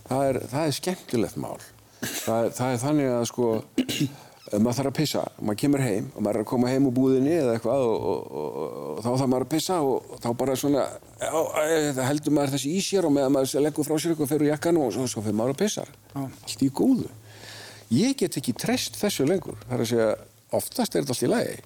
[0.06, 1.58] það er, það er skemmtilegt mál.
[1.98, 3.50] Það það er þannig að sko
[4.62, 7.34] maður þarf að pissa, maður kemur heim og maður er að koma heim úr búðinni
[7.36, 8.58] eða eitthvað og, og, og,
[8.94, 10.84] og þá þarf maður að pissa og þá bara svona
[11.18, 14.80] það heldur maður þessi í sér og meðan maður leggur frá sér eitthvað fyrir jakkan
[14.80, 15.84] og svo fyrir maður að pissa
[16.22, 17.10] allt í góðu
[17.94, 19.58] ég get ekki treyst þessu lengur.
[19.66, 20.08] Það er að segja,
[20.58, 21.56] oftast er þetta allt í lagi.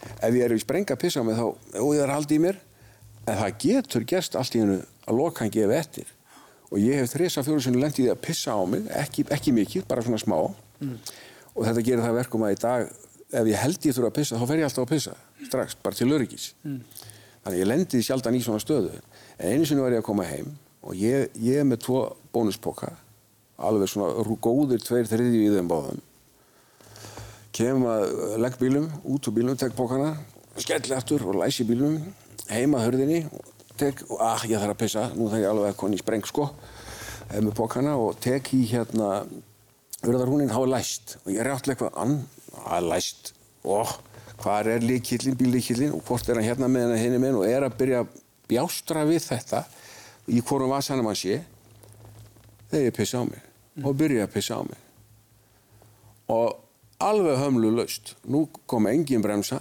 [0.00, 1.46] Ef ég er í sprenga að pissa með þá,
[1.82, 2.60] og ég er haldið í mér
[3.28, 6.08] en það getur gerst allt í hennu að lokan gefa eftir.
[6.70, 10.04] Og ég hef þresa fjóru sem lendið að pissa á mig ekki, ekki mikið, bara
[10.06, 10.38] svona smá.
[10.80, 10.96] Mm.
[11.56, 12.92] Og þetta gerir það verkum að í dag
[13.30, 15.16] ef ég held ég þurfa að pissa þá fer ég alltaf að pissa
[15.48, 16.52] strax, bara til öryggis.
[16.64, 16.80] Mm.
[17.44, 18.96] þannig ég lendiði sjaldan í svona stöðu.
[19.38, 20.50] En einu sinni var ég að koma heim
[20.84, 22.00] og ég, ég með tvo
[22.34, 22.92] bónuspoka
[23.60, 26.02] alveg svona góðir tveir þriði í þeim báðum.
[27.56, 28.04] Kem að
[28.40, 30.14] legg bílum út úr bílum, tek pokana
[30.60, 31.98] skelli aftur og læsi bílum
[32.50, 33.24] heima hörðinni
[33.80, 36.48] tek, og ah, ég þarf að pissa nú þarf ég alveg að koni spreng sko.
[37.30, 39.22] Með pokana og tek í hérna
[40.00, 41.18] Urðarhúnin hafa læst.
[41.24, 42.14] Og ég áttið eitthvað ann,
[42.64, 43.34] að læst.
[43.68, 43.92] Og
[44.40, 47.66] hvað er líkillin, bílíkillin og hvort er hann hérna með henni henni með og er
[47.66, 48.14] að byrja að
[48.48, 49.62] bjástra við þetta
[50.32, 51.42] í hvorum vasanum hann sé
[52.70, 53.49] þegar ég pissa á mig.
[53.84, 54.80] Og byrja að pissa á mig.
[56.30, 56.58] Og
[57.02, 59.60] alveg hömlu laust nú kom engin bremsa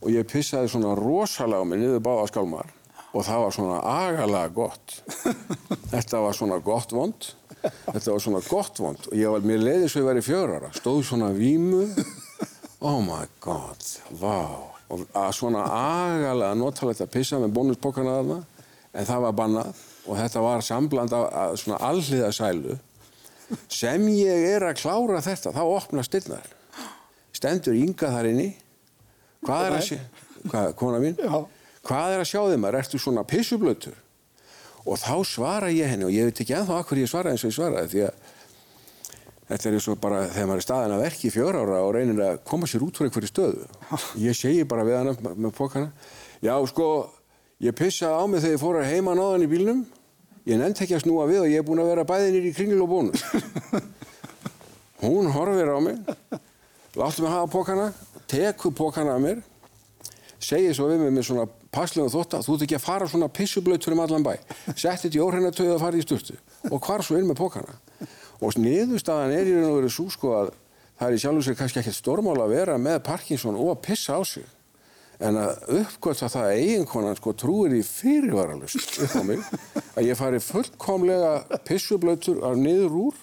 [0.00, 2.72] og ég pissaði svona rosalega á mig niður báða skálmar
[3.12, 4.98] og það var svona agalega gott.
[5.92, 7.30] Þetta var svona gott vond.
[7.62, 10.74] Þetta var svona gott vond og ég var, mér leiði svo að ég væri fjörara
[10.78, 11.86] stóð svona vímu.
[12.82, 13.84] Oh my god,
[14.18, 18.38] wow og svona agalega notalegt að pissa með bónuspokkana þarna
[18.92, 19.82] en það var bannað.
[20.02, 22.76] Og þetta var sambland af svona alliða sælu
[23.68, 26.50] sem ég er að klára þetta þá opna stilnar
[27.32, 28.50] stendur ynga þar inni.
[29.42, 29.98] Hvað er að sé
[30.46, 30.74] hvað,
[31.82, 33.96] hvað er að sjá þeim að ertu svona pissublötur
[34.82, 37.52] og þá svara ég henni og ég veit ekki enþá akkur ég svara eins og
[37.52, 38.28] ég svaraði því að
[39.48, 41.92] þetta er eins og bara þegar maður er staðin að verki í fjör ára og
[41.96, 43.66] reynir að koma sér út fyrir einhverju stöðu.
[44.26, 45.92] Ég segi bara við hann með pokana
[46.42, 46.86] já sko
[47.62, 49.82] ég pissaði á mig þegar ég fór að heima náðan í bílnum
[50.48, 52.82] ég nefnt ekki að snúa við og ég er búin að vera bæðinir í kringil
[52.84, 53.24] og bónus.
[55.02, 55.98] Hún horfir á mig
[56.98, 57.88] láttu mig hafa pokana
[58.28, 59.42] teku pokana af mér
[60.42, 63.28] segir svo við mig með svona passlega þótt að þú ert ekki að fara svona
[63.32, 64.34] pissublautur um allan bæ.
[64.74, 66.36] Sett þetta í óhrennatöðu að fara í sturtu.
[66.70, 67.78] Og hvar svo inn með pókana
[68.42, 70.50] og niðurstaðan er í raun og verið svo sko að
[70.98, 73.82] það er í sjálf og sér kannski ekkert stormál að vera með Parkinson og að
[73.86, 74.46] pissa á sig
[75.22, 79.44] en að uppgötta það að eiginkonan sko trúir í fyrirvaralust upp á mig
[79.96, 83.20] að ég fari fullkomlega pissublautur af niður úr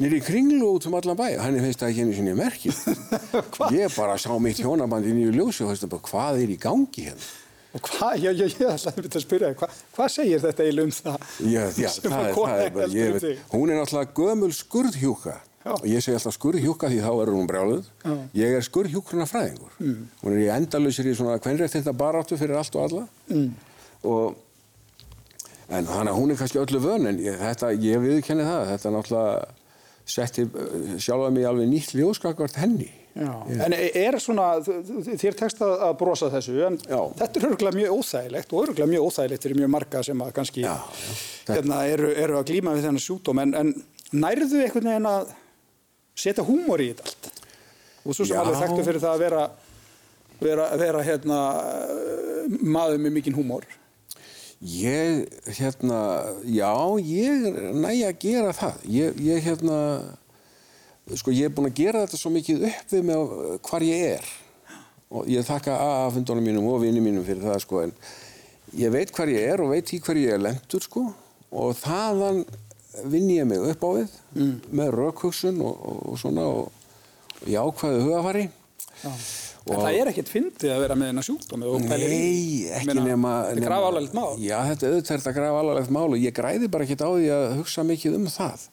[0.00, 1.26] nýri kringlu út um allan bæ.
[1.42, 2.74] Henni finnst það ekki einu sinni merkjum
[3.82, 7.06] ég bara sá mitt hjónabandi í nýju ljósi og veist bara hvað er í gangi
[7.10, 7.30] hérna?
[7.70, 11.26] Og hvað, já, já, ég ætlaði að spyrja, hvað, hvað segir þetta eiginlega um það?
[11.46, 15.72] Já, já, það er, það er bara, ég veit, hún er náttúrulega gömul skurðhjúka já.
[15.72, 17.88] og ég segi alltaf skurðhjúka því þá er hún brjáluð.
[18.36, 19.74] Ég er skurðhjúkruna fræðingur.
[19.78, 20.04] Mm.
[20.22, 23.50] Hún er í endalusir í svona kvenrættinda baráttu fyrir allt og alla mm.
[24.10, 24.38] og
[25.70, 28.94] en þannig að hún er kannski öllu vön en ég, þetta, ég viðkenni það, þetta
[28.94, 29.34] náttúrulega
[30.10, 32.90] setti eh, sjálfa mig alveg nýtt ljóskakvart henni.
[33.10, 33.66] Yeah.
[33.66, 36.98] En er svona, þér tekst að brosa þessu, en já.
[37.18, 40.62] þetta er örgulega mjög óþægilegt og örgulega mjög óþægilegt fyrir mjög marga sem að kannski
[40.62, 40.76] já,
[41.48, 43.72] hérna, eru, eru að glýma við þennan sjúkdóm, en, en
[44.14, 45.34] nærðu einhvern veginn að
[46.20, 47.28] setja húmor í þetta allt?
[48.04, 49.42] Og svo sem alveg þekktu fyrir það að vera,
[50.40, 51.42] vera, vera hérna,
[52.60, 53.68] maður með mikinn húmor.
[54.60, 56.00] Ég, hérna,
[56.44, 58.82] já, ég næja að gera það.
[58.92, 59.78] Ég, ég hérna
[61.18, 63.34] sko ég er búin að gera þetta svo mikið upp við með
[63.66, 64.32] hvar ég er
[65.10, 67.94] og ég þakka aðfundunum mínum og vinni mínum fyrir það sko en
[68.78, 71.08] ég veit hvar ég er og veit í hver ég er lentur sko
[71.50, 72.44] og þaðan
[73.10, 74.54] vinn ég mig upp á við mm.
[74.80, 76.88] með raukhugsun og, og, og svona og,
[77.40, 78.48] og jákvæðu hugafari
[79.00, 79.12] Já.
[79.70, 83.66] En það er ekkert fyndið að vera með þennan sjúkdómi Nei, ekki nema Þetta er
[83.66, 86.86] graf alvarlegt mál Já, þetta er auðvitað að graf alvarlegt mál og ég græði bara
[86.86, 88.66] ekkert á því að hugsa mikið um það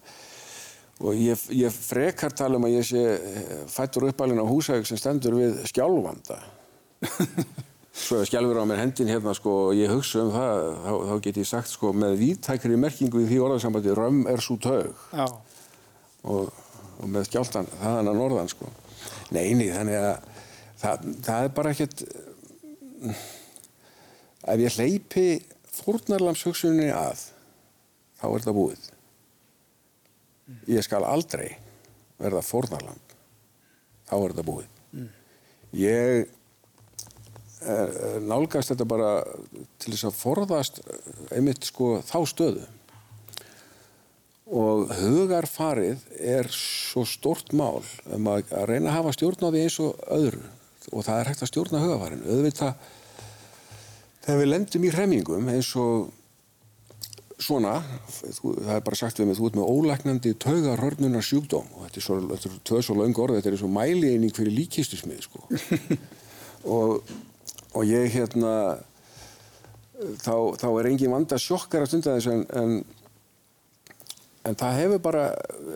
[0.98, 4.98] og ég, ég frekar tala um að ég sé eh, fættur uppalinn á húsæk sem
[4.98, 6.40] stendur við skjálfanda
[7.98, 11.40] svo skjálfur á mér hendin hérna sko og ég hugsa um það þá, þá get
[11.42, 15.06] ég sagt sko með víttækri merkingu í því orðarsambandi römm er svo taug.
[16.28, 16.52] Og,
[17.02, 18.70] og með skjálftan það hann að norðan sko.
[19.34, 20.28] Neini þannig að
[20.82, 22.06] það, það er bara ekkert
[24.48, 25.28] ef ég hleypi
[25.78, 27.26] fórnarlamshugsunni að
[28.18, 28.88] þá er þetta búið.
[30.72, 31.50] Ég skal aldrei
[32.22, 33.16] verða fórnarlamp
[34.08, 34.74] þá er þetta búið.
[34.96, 35.08] Mm.
[35.76, 36.30] ég
[38.28, 39.12] nálgast þetta bara
[39.82, 40.82] til þess að forðast
[41.36, 42.66] einmitt sko þá stöðu.
[44.48, 47.84] Og hugarfarið er svo stort mál
[48.16, 50.46] um að, að reyna að hafa stjórn á því eins og öðru.
[50.94, 52.94] Og það er hægt að stjórna hugarfarin auðvitað
[54.24, 56.08] þegar við lendum í hremmingum eins og
[57.38, 57.76] svona
[58.10, 61.68] það er bara sagt við mig þú ert með ólæknandi taugarhörnunar sjúkdóm.
[61.76, 65.28] Og þetta er svo, þetta er svo laung orð þetta er svo mælieining fyrir líkistusmið
[65.28, 65.44] sko.
[66.78, 67.12] og,
[67.78, 68.54] og ég hérna
[70.22, 72.80] þá, þá er engin vanda sjokkar að stunda þess en, en
[74.48, 75.28] en það hefur bara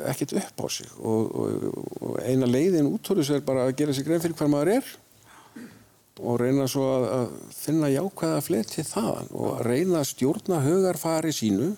[0.09, 0.89] ekkert upp á sig.
[0.99, 4.37] Og, og, og eina leiðin út úr þessu er bara að gera sig grein fyrir
[4.39, 4.91] hvað maður er
[6.21, 11.71] og reyna svo að, að finna jákvæða fletið þaðan og reyna að stjórna högarfari sínu.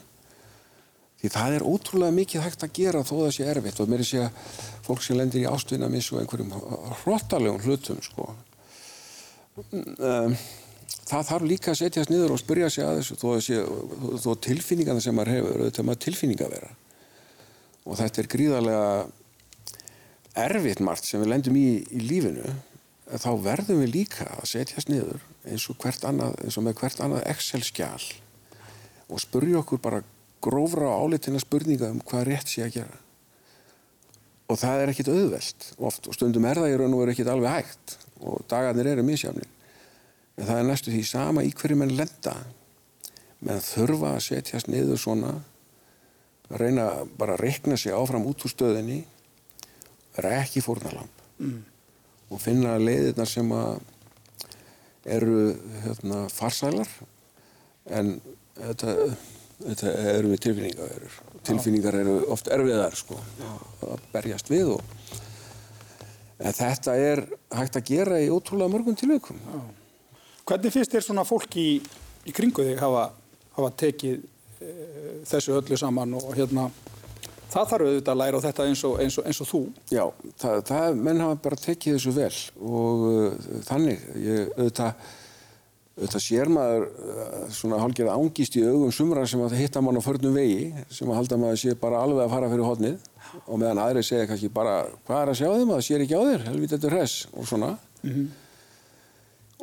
[1.22, 3.80] Því það er ótrúlega mikið hægt að gera þó það sé erfitt.
[3.80, 6.52] Og mér er að fólk sem lendir í ástvinnamis og einhverjum
[7.06, 8.34] hróttalegum hlutum sko
[9.58, 10.36] um,
[11.10, 13.60] það þarf líka að setjast niður og spyrja sig að þessu þó, sé,
[14.24, 16.72] þó tilfinningarna sem maður hefur auðvitað maður tilfinninga vera.
[17.84, 18.88] Og þetta er gríðarlega
[20.44, 22.56] erfitt margt sem við lendum í í lífinu.
[23.14, 27.26] Þá verðum við líka að setjast niður eins og, annað, eins og með hvert annað
[27.34, 28.04] Excel-skjál
[29.12, 30.04] og spurja okkur bara
[30.44, 33.02] grófra áleitina spurninga um hvað rétt sé að gera.
[34.52, 37.32] Og það er ekkit auðvelt oft og stundum er það í raun og veru ekkit
[37.32, 39.50] alveg hægt og dagarnir eru misjafnir.
[40.38, 42.36] En það er næstu því sama í hverju menn lenda.
[43.44, 45.34] Menn þurfa að setjast niður svona
[46.50, 49.02] að reyna bara að rekna sig áfram út úr stöðinni
[50.14, 51.60] vera ekki fórnalamp mm.
[52.30, 53.80] og finna leiðirnar sem að
[55.14, 55.38] eru
[55.84, 56.90] hérna, farsælar.
[57.92, 58.16] En
[58.56, 58.94] þetta,
[59.66, 61.08] þetta eru við tilfinningar
[61.44, 63.18] tilfinningar eru oft erfiðar sko,
[63.84, 64.84] að berjast við og
[66.40, 69.42] en þetta er hægt að gera í ótrúlega mörgum tilvægum
[70.44, 71.70] Hvernig finnst þér svona fólk í,
[72.28, 73.06] í kringu þig hafa,
[73.56, 74.26] hafa tekið
[75.28, 76.68] þessu öllu saman og hérna
[77.54, 79.60] það þarf auðvitað að læra á þetta eins og, eins og, eins og þú.
[79.94, 80.04] Já,
[80.42, 82.32] það, það, menn hafa bara tekið þessu vel
[82.80, 85.10] og uh, þannig, ég, auðvitað,
[85.94, 86.88] auðvitað sér maður
[87.54, 91.20] svona hálfgerð ángist í augum sumra sem að hitta mann á förnum vegi sem að
[91.22, 93.12] halda maður sé bara alveg að fara fyrir hodnið
[93.48, 96.24] og meðan aðri segja kannski bara hvað er að sjá þeim, það sér ekki á
[96.30, 97.72] þér, helvita þetta er hress og svona.
[98.04, 98.28] Mm -hmm.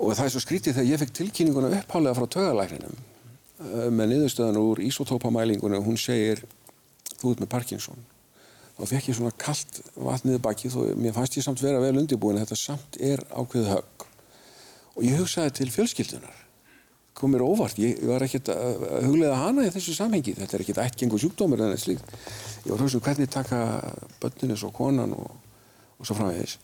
[0.01, 2.97] Og það er svo skrítið þegar ég fekk tilkynninguna upphálega frá tögalækninum
[3.61, 6.41] Eh, með niðurstöðan úr ísotópamælingunum hún segir
[7.21, 8.07] þú ert með Parkinson
[8.79, 12.41] þá fekk ég svona kallt vatnið baki þó mér fannst ég samt vera vel undirbúin
[12.41, 14.07] þetta samt er ákveð högg
[14.95, 16.40] og ég hugsaði til fjölskyldunar
[17.21, 20.35] kom mér óvart, ég var ekkert að huglega hana í þessu samhengi.
[20.39, 22.17] Þetta er ekkert ættgengu sjúkdómur en eitthvað slíkt.
[22.65, 23.61] Ég var hugsun hvernig taka
[24.23, 25.31] börnunins og konan og,
[26.01, 26.57] og svo framvegis.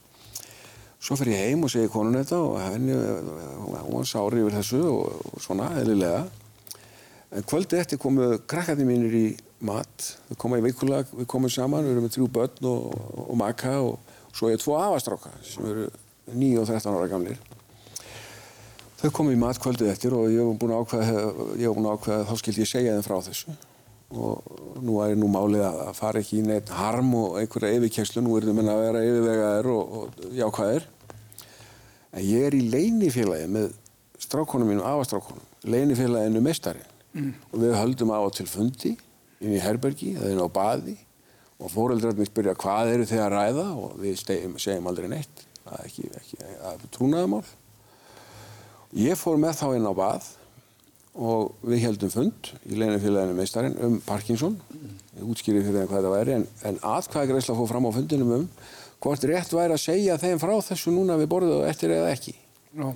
[1.06, 2.96] Svo fer ég heim og segi konun þetta og henni,
[3.86, 6.24] hún sári yfir þessu og, og svona, eðlilega.
[7.36, 9.26] En kvöldi eftir komu krakkarnir mínir í
[9.66, 13.34] mat, við komum í veikulag, við komum saman, við erum með þrjú börn og, og,
[13.38, 15.86] maka og svo er tvo afastráka sem eru
[16.32, 17.38] 9 og 13 ára gamlir.
[18.96, 21.24] Þau komu í mat kvöldið eftir og ég hef búin að ákveða,
[21.92, 23.56] ákveða þá skildi ég segja þeim frá þessu.
[24.16, 28.38] Og nú er nú málið að fara ekki í neitt harm og einhverja yfirkjæslu, nú
[28.38, 30.86] er þau menna að vera yfirvegaðir og, og jákvæðir.
[32.16, 33.74] En ég er í leinifélagi með
[34.22, 37.34] strákonum mínum, afastrákonum, leinifélaginu mestarinn mm.
[37.50, 38.94] og við höldum á til fundi
[39.42, 40.96] inn í herbergi eða inn á baði.
[41.60, 43.68] Og fóreldrarnir spyrja hvað eru þið að ræða?
[43.76, 45.46] Og við segjum, aldrei neitt.
[45.66, 47.44] Það er ekki, ekki að trúnaðamál
[48.92, 50.30] ég fór með þá inn á bað
[51.16, 54.58] og við heldum fund í leinafélaginu meistarinn um Parkinson
[55.16, 58.48] ég útskýrið fyrir það hvað það væri en, en aðkvæðgreisla fór fram á fundinum um
[59.00, 62.36] hvort rétt væri að segja þeim frá þessu núna við borðið og eftir eða ekki
[62.76, 62.92] no.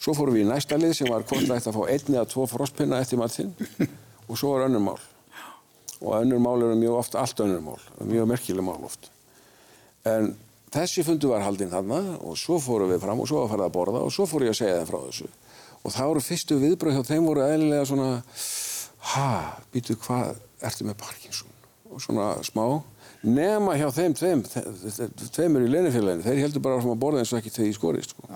[0.00, 2.28] Svo fórum við í næsta lið sem var hvort það ætti að fá einn eða
[2.28, 3.52] tvo frostpinna eftir matinn
[4.28, 4.98] og svo var önnur mál.
[6.02, 9.08] Og önnur mál eru mjög ofta allt önnur mál, mjög merkileg mál oft.
[10.04, 10.34] En
[10.74, 13.74] þessi fundu var haldinn þarna og svo fórum við fram og svo var fara að
[13.76, 15.28] borða og svo fórum ég að segja þeim frá þessu.
[15.84, 18.08] Og það voru fyrstu viðbröð hjá þeim voru eðlilega svona,
[19.12, 19.28] ha,
[19.74, 21.50] býtu hvað, ertu með Parkinson?
[21.92, 22.64] Og svona smá.
[23.24, 24.42] Nema hjá þeim tveim,
[25.32, 28.26] tveimur í leinifélaginu, þeir heldur bara að borða eins og ekki þegar ég skorist, sko.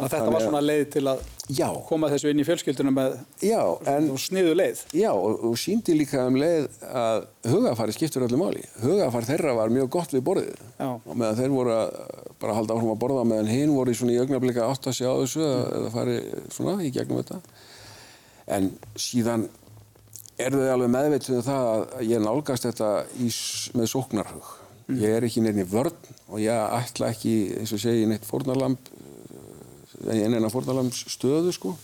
[0.00, 1.20] Þannig þetta var svona leið til að
[1.52, 1.66] já.
[1.86, 3.60] koma þessu inn í fjölskylduna með já,
[3.92, 4.82] en, sniðu leið.
[4.96, 8.64] Já, og, og síndi líka um leið að hugafari skiptur öllu máli.
[8.80, 10.64] Hugafari þeirra var mjög gott við borðið.
[10.78, 10.88] Já.
[10.96, 11.94] Og meðan þeir voru að
[12.40, 15.12] bara halda áhrum að borða meðan hinn voru í svona í augnablika átt að segja
[15.12, 16.18] á þessu eða fari
[16.54, 17.40] svona í gegnum þetta.
[18.50, 19.50] En síðan
[20.40, 23.28] er þau alveg meðveituð um það að ég nálgast þetta í,
[23.76, 24.56] með sóknarhug.
[24.90, 24.96] Mm.
[25.04, 28.88] Ég er ekki nefn í vörn og ég ætla ekki, eins og segi, neitt fórnarlamp
[30.06, 31.74] en enna fórnalamns stöðu sko.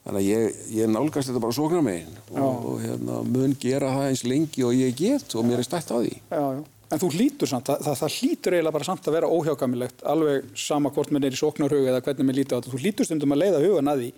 [0.00, 4.06] Þannig að ég, ég nálgast þetta bara sóknar megin og, og hérna, mun gera það
[4.08, 6.14] eins lengi og ég get og mér er stætt á því.
[6.32, 6.62] Já, já.
[6.90, 10.48] En þú hlýtur samt, það, það, það hlýtur eiginlega bara samt að vera óhjákamilegt alveg
[10.58, 12.72] sama hvort minn er í sóknarhug eða hvernig minn lítur á þetta.
[12.72, 14.08] Þú hlýtur stundum að leiða hugan að því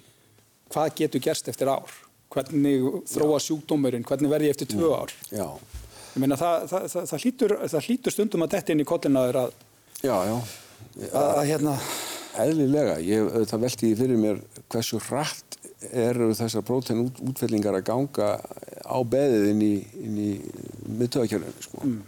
[0.72, 1.92] hvað getur gerst eftir ár?
[2.32, 5.12] Hvernig þróa sjúkdómurinn, hvernig verð ég eftir tvö ár?
[5.28, 5.44] Já.
[6.16, 9.52] Meina, það, það, það, hlýtur, það hlýtur stundum að detta inn í kollinaður að,
[10.08, 10.48] að,
[11.12, 11.76] að hérna,
[12.40, 14.38] Eðlilega, ég, það velti ég fyrir mér
[14.72, 15.58] hversu hratt
[15.90, 18.28] eru þessar prótein út, útfellingar að ganga
[18.86, 20.32] á beðið inn í, í
[21.00, 21.82] miðtöðakjörðinu sko.
[21.82, 21.98] mm.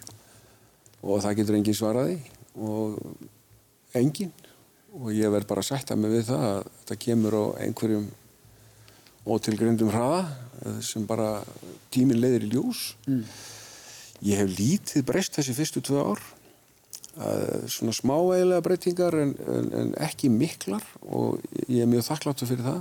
[1.02, 2.18] og það getur engin svaraði
[2.54, 2.98] og
[3.98, 4.32] engin
[4.94, 8.06] og ég verð bara að sætta mig við það að það kemur á einhverjum
[9.24, 11.42] ótilgrindum hraða sem bara
[11.92, 13.22] tímin leiðir í ljós mm.
[14.30, 16.24] ég hef lítið breyst þessi fyrstu tvö ár
[17.14, 22.80] svona smáægilega breytingar en, en, en ekki miklar og ég er mjög þakkláttu fyrir það.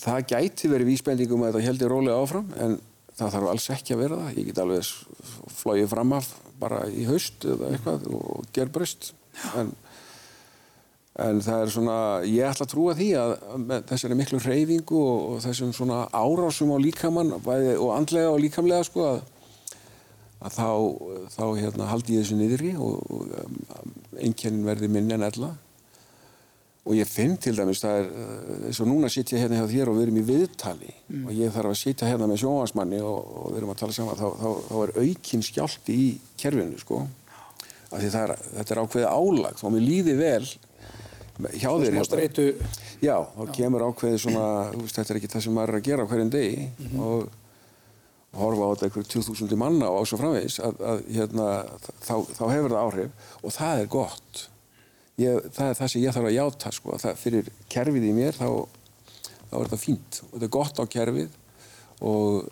[0.00, 2.78] Það gæti verið vísbendingum að þetta heldur rólega áfram en
[3.18, 4.38] það þarf alls ekki að vera það.
[4.38, 4.92] Ég get alveg
[5.60, 9.12] flóið fram af bara í haust eða eitthvað og ger breyst
[9.56, 9.72] en,
[11.20, 13.34] en það er svona ég ætla að trúa því að
[13.90, 19.06] þessari miklu hreyfingu og, og þessum svona árásum á líkamann og andlega og líkamlega sko
[19.14, 19.22] að
[20.40, 20.68] að þá,
[21.34, 23.58] þá hérna, haldi ég þessu niðri og, og um,
[24.16, 25.50] einnkjörnin verði minni en ella
[26.80, 29.68] og ég finn til dæmis það er eh, eins og núna sitt ég hérna hjá
[29.68, 31.26] þér og við erum í viðtali mm.
[31.26, 34.18] og ég þarf að sitja hérna með sjónvansmanni og, og við erum að tala saman
[34.18, 36.08] þá, þá, þá er aukinn skjálti í
[36.40, 37.02] kerfinu sko
[37.90, 40.44] af því er, þetta er ákveði álag þá mér líði vel
[41.40, 42.06] hjá þér hérna.
[43.04, 46.08] já, þá kemur ákveði svona veist, þetta er ekki það sem maður er að gera
[46.08, 47.04] hverjum degi mm -hmm.
[47.04, 47.38] og
[48.38, 51.46] horfa á þetta einhverjum 2000 manna og ás og framvegis að, að hérna,
[51.98, 54.42] þá, þá hefur það áhrif og það er gott.
[55.20, 58.38] Ég, það er það sem ég þarf að játa sko, það, fyrir kerfið í mér
[58.38, 58.46] þá,
[59.50, 60.20] þá er þetta fínt.
[60.28, 61.34] Og þetta er gott á kerfið
[62.06, 62.46] og,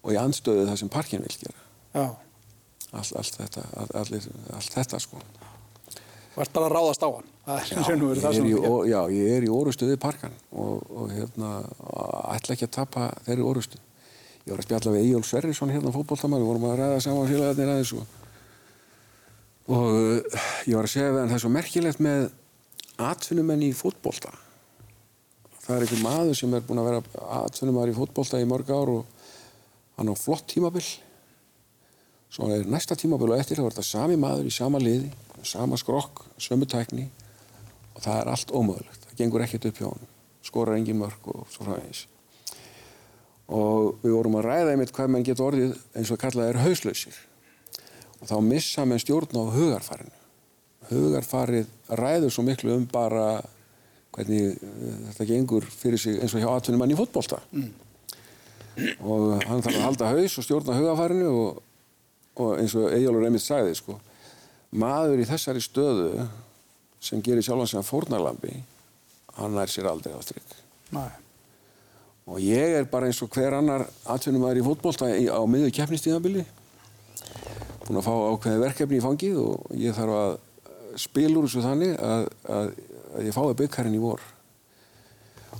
[0.00, 1.66] og ég anstöðu það sem parkin vil gera.
[2.90, 3.66] Allt, allt þetta
[4.00, 5.20] allir, allt þetta sko.
[6.30, 7.28] Þú ert bara að ráðast á hann.
[7.50, 7.84] Já,
[8.38, 11.52] ég í, ó, já, ég er í orustu við parkan og, og hérna,
[12.32, 13.80] ætla ekki að tapa þeirri orustu
[14.50, 17.68] ég var að spjalla við Egil Sverrisson hérna fótbolltamann, við vorum að ræða saman félagarnir
[17.70, 18.14] aðeins og,
[19.70, 22.24] og uh, ég var að segja við hann það er svo merkilegt með
[23.10, 24.32] atvinnumenn í fótbollta
[25.60, 28.92] það er einhver maður sem er búin að vera atvinnumar í fótbollta í mörg ár
[28.96, 29.30] og
[30.00, 30.86] hann á flott tímabill
[32.30, 35.12] svo er næsta tímabill og eftir þá er þetta sami maður í sama liði
[35.46, 37.06] sama skrokk, sömu tækni
[37.94, 40.08] og það er allt ómöðulegt það gengur ekkert upp hjá hann
[40.44, 42.08] skorar engin mörg og svo eins
[43.50, 47.16] og við vorum að ræða einmitt hvað mann getur orðið eins og kallað er hauslausir.
[48.20, 50.18] Og þá missa mann stjórn á hugarfarinu.
[50.90, 53.40] Hugarfarið ræður svo miklu um bara
[54.14, 57.40] hvernig uh, þetta gengur fyrir sig eins og hjá atvinnum mann í fótbolta.
[57.50, 57.70] Mm.
[59.04, 61.58] og hann þarf að halda haus og stjórna hugarfarinu og,
[62.40, 63.96] og eins og Ejjólur einmitt sagði sko,
[64.70, 66.28] maður í þessari stöðu
[67.02, 68.54] sem gerir sjálfan sig að fórnalambi
[69.36, 70.54] hann nær sér aldrei á strikk
[70.94, 71.19] Nei
[72.28, 76.44] og ég er bara eins og hver annar atvinnum aðri í fótbollta á miður keppnistíðabili
[77.90, 80.34] búin að fá ákveði verkefni í fangið og ég þarf að
[81.00, 82.68] spila úr þessu þannig að, að,
[83.10, 84.22] að ég fái byggkarinn í vor.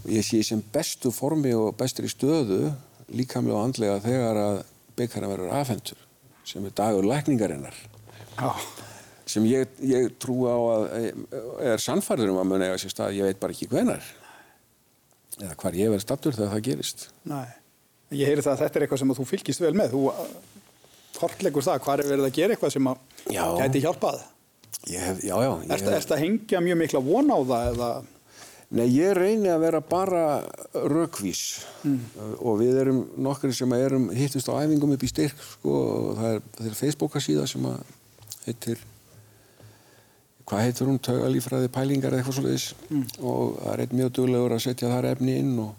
[0.00, 2.70] Og ég sé sem bestu formi og bestur í stöðu
[3.10, 4.60] líkamlega og andlega þegar að
[5.00, 6.06] byggkarinn verður afhentur
[6.46, 7.74] sem er dagur lækningarinnar.
[8.40, 8.62] Oh.
[9.28, 10.84] sem ég, ég trú á að
[11.60, 14.06] er sannfærður um að mun eiga sér stað ég veit bara ekki hvenar
[15.40, 17.08] eða hvar ég verði stattur þegar það gerist.
[17.30, 17.46] Nei,
[18.14, 19.96] ég heyri það að þetta er eitthvað sem þú fylgist vel með.
[19.96, 20.04] Þú
[21.20, 22.92] kortlegur það, hvar er verið að gera eitthvað sem
[23.34, 24.22] gæti hjálpað?
[24.88, 27.90] Hef, Já, já Er þetta að hengja mjög mikla von á það eða?
[28.70, 30.22] Nei, ég reyni að vera bara
[30.72, 31.64] rökvís.
[31.82, 31.98] Mm.
[32.38, 36.34] og við erum nokkur sem erum hittust á æfingum upp í styrk sko, og það
[36.36, 37.66] er, er Facebooka síða sem
[38.46, 38.82] heitir
[40.50, 43.06] hvað heitur hún, taugalífræði pælingar eða eitthvað svolítið mm.
[43.22, 45.72] og það er einn mjög duglegur að setja þar efni inn og,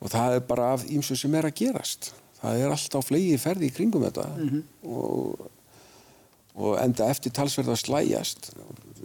[0.00, 3.68] og það er bara af ímsu sem er að gerast það er alltaf flegi ferði
[3.68, 4.62] í kringum þetta mm -hmm.
[4.96, 5.48] og,
[6.60, 8.52] og enda eftir talsverð að slæjast.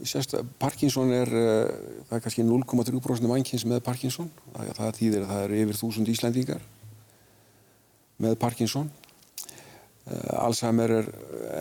[0.04, 1.72] Sérst, Parkinson er, uh,
[2.10, 4.32] það er kannski 0,3% mannkins með Parkinson.
[4.54, 6.62] Það, það þýðir að það eru yfir þúsund Íslandíkar
[8.18, 8.92] með Parkinson.
[10.06, 11.08] Uh, Alzheimer er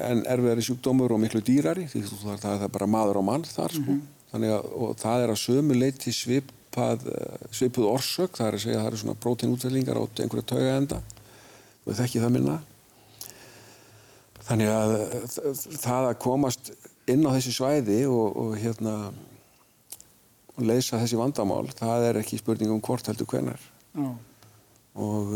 [0.04, 3.72] en erfiðari sjúkdómur og miklu dýrari, því það, það er bara maður og mann þar
[3.72, 3.86] sko.
[3.86, 4.28] Mm -hmm.
[4.34, 7.04] Þannig að, og það er að sömu leiti svipað,
[7.54, 11.02] svipuð orsök, það er að segja að það eru svona próteinútvellingar á einhverja tauga enda.
[11.86, 12.56] Við þekkið það minna.
[14.44, 14.92] Þannig að
[15.80, 16.72] það að komast
[17.06, 19.12] inn á þessi svæði og, og hérna
[20.54, 23.60] og leysa þessi vandamál, það er ekki spurning um hvort heldur hvenar
[23.96, 24.12] mm.
[25.02, 25.32] og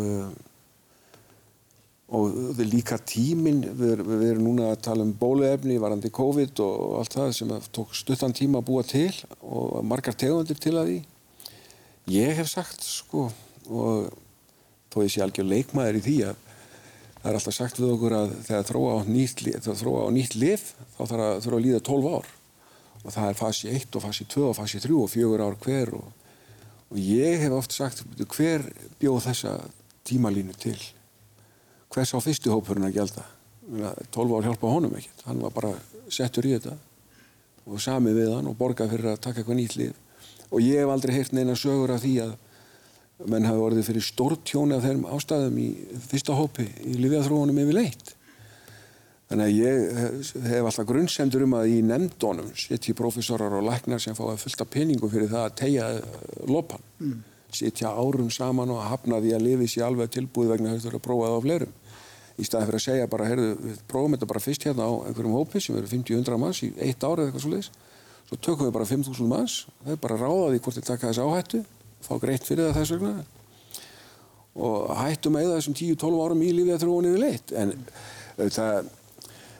[2.09, 7.16] og líka tímin við, við erum núna að tala um bóluefni varandi COVID og allt
[7.18, 9.12] það sem tók stuttan tíma að búa til
[9.44, 10.98] og margar tegundir til að því.
[12.09, 13.26] Ég hef sagt sko
[13.68, 14.09] og
[14.88, 16.42] þó ég sé algjör leikmaður í því að
[17.18, 20.68] það er alltaf sagt við okkur að þegar þróa á nýtt, þróa á nýtt lif
[20.96, 22.34] þá þarf að, þarf að líða 12 ár.
[23.04, 25.98] Og það er fasi 1 og fasi 2 og fasi 3 og 4 ár hver
[25.98, 26.30] og,
[26.88, 28.64] og ég hef oft sagt hver
[28.96, 29.59] bjóð þessa
[30.09, 30.80] tímalínu til
[31.95, 33.24] hvers á fyrstu hópurinn að gelda
[34.14, 35.72] 12 ár hjálpa honum ekkert hann var bara
[36.09, 36.76] settur í þetta
[37.68, 40.05] og sami við hann og borgað fyrir að taka eitthvað nýtt lif
[40.49, 42.36] og ég hef aldrei heyrt neina sögur af því að
[43.26, 45.66] menn hafi orðið fyrir stórtjóni af þeim ástæðum í
[46.07, 48.12] fyrsta hópi í lifiðaþróunum yfir leitt.
[49.28, 54.16] Þannig að ég hef alltaf grunnsendur um að í nefndónum setji profesorar og læknar sem
[54.16, 55.89] fá að fullta peningu fyrir það að tegja
[56.49, 56.86] lopan.
[57.03, 57.18] Mm.
[57.55, 61.07] Setja árum saman og hafna því að lifið sér alveg tilbúið vegna þau þurfa að
[61.07, 61.76] prófa það á fleirum.
[62.38, 65.34] Í staði fyrir að segja bara, heyrðu, við prófum þetta bara fyrst hérna á einhverjum
[65.34, 67.70] hópi sem eru 50-100 manns í eitt ár eða eitthvað svo leiðis.
[68.28, 71.64] Svo tökum við bara 5.000 manns, þau bara ráðaði hvort þið taka þessu áhættu
[72.05, 73.24] fá greitt fyrir það þess vegna
[74.59, 77.74] og hættum að eða þessum 10-12 árum í lífið að þróa niður leitt en
[78.49, 78.88] það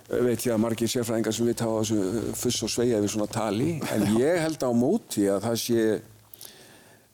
[0.09, 4.07] veit ég að margir sérfræðingar sem við þessu fuss og sveia við svona tali en
[4.19, 5.85] ég held á móti að það sé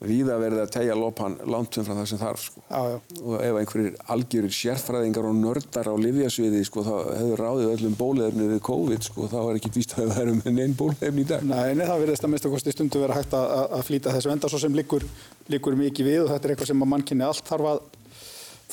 [0.09, 2.63] víða verið að tegja lopan langt um frá það sem þarf sko.
[2.69, 2.99] já, já.
[3.23, 8.51] og ef einhverjir algjörir sérfræðingar og nördar á livjasviði sko, þá hefur ráðið öllum bóluefni
[8.53, 11.49] við COVID sko, þá er ekki víst að það er um einn bóluefni í dag
[11.49, 14.53] Nei, nei það verðist að mista kosti stundu verið hægt að, að flýta þessu enda
[14.53, 17.85] svo sem líkur mikið við og þetta er eitthvað sem að mannkynni allt þarf að,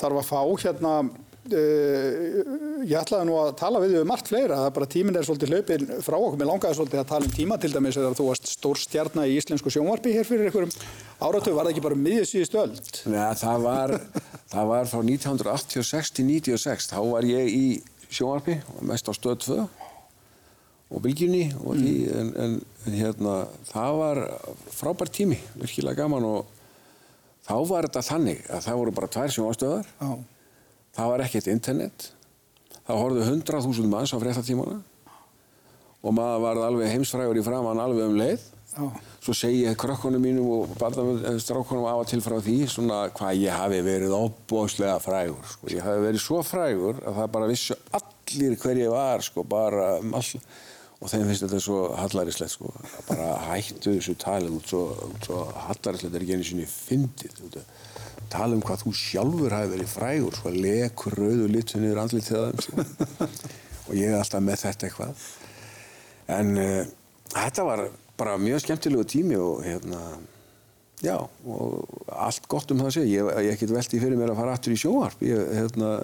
[0.01, 0.95] þarf að fá hérna
[1.41, 5.25] Uh, ég ætlaði nú að tala við um margt fleira, það er bara tíminn er
[5.25, 8.27] svolítið hlaupin frá okkur, mér langaði svolítið að tala um tíma til dæmis þegar þú
[8.27, 10.75] varst stór stjarnar í íslensku sjónvarpi hér fyrir einhverjum
[11.17, 12.75] áratöfu, var það ekki bara miðið síðust öll?
[13.09, 13.93] Nei, það var,
[14.53, 17.65] það var frá 1986 til 1996, þá var ég í
[18.11, 18.59] sjónvarpi,
[18.91, 19.57] mest á stöð 2
[20.91, 21.87] og bylgjunni og mm.
[21.87, 23.35] í, en, en, en hérna,
[23.71, 24.21] það var
[24.75, 26.27] frábær tími, virkilega gaman.
[26.27, 29.91] Og þá var þetta þannig að það voru bara tvær sjónvarstöðar
[30.95, 32.07] það var ekkert internet
[32.87, 34.79] það horfðu 100.000 manns á fréttatímana
[36.01, 38.85] og maður var alveg heimsfrægur í framann alveg um leið Já.
[39.19, 40.75] svo segi ég krökkunum mínum og
[41.43, 45.67] strákkunum af og til frá því svona hvað ég hafi verið óbóðslega frægur sko.
[45.73, 49.97] ég hafi verið svo frægur að það bara vissu allir hver ég var sko, bara
[49.99, 50.31] um all
[51.01, 52.71] og þeim finnst þetta svo hallaríslegt sko.
[53.09, 54.83] bara hættu þessu talið út svo,
[55.25, 57.41] svo hallaríslegt er ekki einu sinni fyndið
[58.31, 62.37] tala um hvað þú sjálfur hafi verið frægur sko, lekur rauðu litur niður andlið til
[62.37, 62.85] það sko.
[63.87, 65.23] og ég er alltaf með þetta eitthvað.
[66.31, 66.83] En uh,
[67.33, 67.87] þetta var
[68.19, 70.03] bara mjög skemmtilegu tími og hérna
[71.01, 73.17] já, og allt gott um það að segja.
[73.17, 75.95] Ég, ég get veldi fyrir mér að fara aftur í sjóarp ég, hérna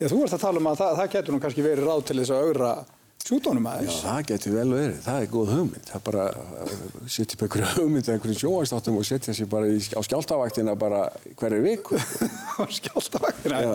[0.00, 2.16] Já, þú varst að tala um að það, það getur nú kannski verið ráð til
[2.18, 2.70] þess að augra
[3.22, 4.00] sjúdónum aðeins.
[4.00, 4.96] Já, það getur vel verið.
[5.04, 5.88] Það er góð hugmynd.
[5.88, 6.72] Það bara að
[7.14, 11.02] setja upp einhverju hugmynd eða einhverju sjóastáttum og setja sér bara í, á skjáltavaktina bara
[11.38, 12.00] hverju viku.
[12.58, 13.62] á skjáltavaktina?
[13.62, 13.72] Já,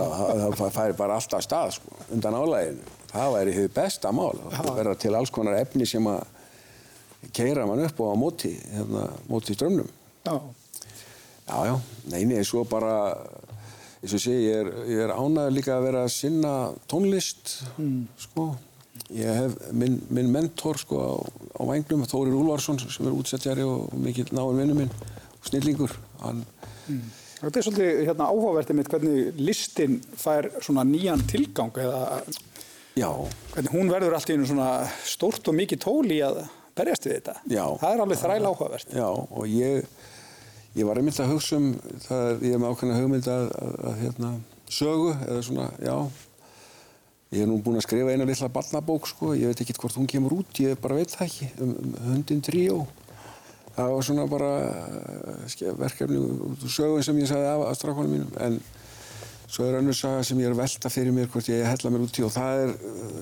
[0.60, 2.94] það, færi bara alltaf stað sko, undan álæginu.
[3.14, 4.36] Það væri þið besta mál.
[4.52, 9.08] Það verða til alls konar efni sem að keira mann upp og á móti, hérna,
[9.32, 9.90] móti strömmnum.
[10.28, 10.36] Já.
[11.48, 11.76] Já, já.
[12.12, 13.16] Neini, svo bara,
[14.02, 14.72] eins og sé, ég er,
[15.08, 16.56] er ánæður líka að vera að sinna
[16.92, 18.02] tónlist, mm.
[18.28, 18.52] sko
[19.16, 21.12] Ég hef minn, minn mentor sko á,
[21.56, 25.94] á Vænglum, Þórir Úlvarsson sem er útsettjari og mikill náinn vinnu minn og snillingur.
[26.24, 26.44] Hann...
[26.90, 27.06] Mm.
[27.38, 32.02] Þetta er svolítið hérna, áhugavertið mitt hvernig listin fær svona nýjan tilgang eða
[32.98, 33.12] Já.
[33.54, 34.70] hvernig hún verður allt í einu svona
[35.06, 36.42] stórt og mikið tól í að
[36.78, 37.36] berjast við þetta.
[37.46, 37.64] Já.
[37.78, 38.96] Það er alveg þræla áhugavert.
[38.98, 39.88] Já og ég,
[40.76, 41.72] ég var einmitt að hugsa um,
[42.08, 44.32] það er, ég hef með ákveðna hugmynd að, að, að hérna,
[44.80, 45.96] sögu eða svona, já
[47.28, 50.08] Ég hef nú búin að skrifa eina lilla barnabók sko, ég veit ekki hvort hún
[50.08, 52.78] kemur út, ég bara veit það ekki, um, um hundin tríó.
[53.76, 58.16] Það var svona bara uh, verkefni út úr sögun sem ég sagði af að strafkvæmum
[58.16, 58.56] mínum, en
[59.48, 62.22] svo er önnur saga sem ég er velta fyrir mér hvort ég hella mér út
[62.22, 63.20] í og það er uh,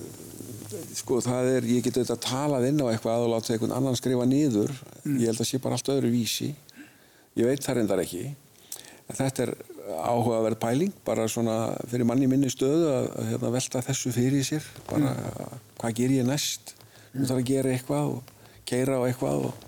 [0.96, 4.30] sko það er, ég get auðvitað talað inn á eitthvað og láta einhvern annan skrifa
[4.30, 4.72] niður.
[5.02, 5.18] Mm.
[5.22, 6.54] ég held að sé bara allt öðru vísi
[7.36, 8.28] ég veit það reyndar ekki.
[9.10, 9.52] En þetta er
[9.86, 14.66] áhugaverð pæling bara svona fyrir manni minni stöðu að, að hérna, velta þessu fyrir sér
[14.90, 15.62] bara mm.
[15.82, 16.76] hvað ger ég næst
[17.14, 18.34] nú þarf að gera eitthvað og
[18.66, 19.66] keira á eitthvað og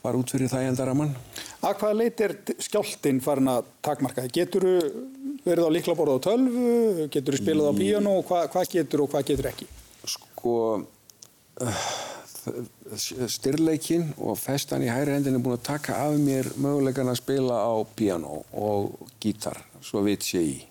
[0.00, 1.16] fara út fyrir það endaramann
[1.60, 2.32] Að hvaða leit er
[2.64, 4.22] skjáltinn farin að takmarka?
[4.32, 7.08] Getur þú verið á líklaborð á tölvu?
[7.12, 8.14] Getur þú spilað á píano?
[8.24, 9.68] Hvað, hvað getur og hvað getur ekki?
[10.08, 10.54] Sko
[11.60, 11.82] uh,
[13.30, 17.60] styrleikin og festan í hæri hendin er búin að taka af mér mögulegan að spila
[17.62, 20.66] á píano og gítar, svo veit sé ég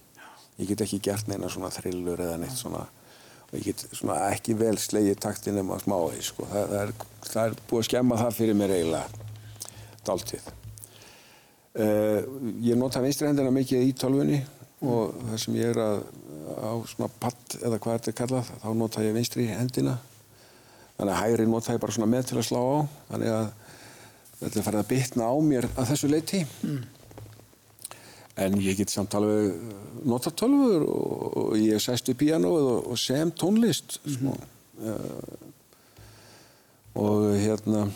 [0.59, 2.83] ég get ekki gert neina svona thrillur eða neitt svona
[3.49, 6.47] og ég get svona ekki vel slegið taktin um að smá því sko.
[6.51, 6.93] það, það, er,
[7.31, 9.27] það er búið að skemma það fyrir mér eiginlega
[10.07, 10.55] dáltið
[11.79, 12.25] Uh,
[12.65, 14.39] ég nota vinstri hendina mikið í tölfunni
[14.89, 15.99] og það sem ég er að
[16.57, 19.93] á svona patt eða hvað þetta er kallað þá nota ég vinstri hendina
[20.99, 22.77] þannig að hægri nota ég bara svona með til að slá á
[23.09, 23.45] þannig að
[24.39, 26.81] þetta farið að bitna á mér að þessu leiti mm.
[28.45, 29.55] en ég get samt alveg
[30.07, 34.27] nota tölfur og, og ég sæst við píanóið og, og sem tónlist mm.
[34.83, 35.47] uh,
[36.99, 37.87] og hérna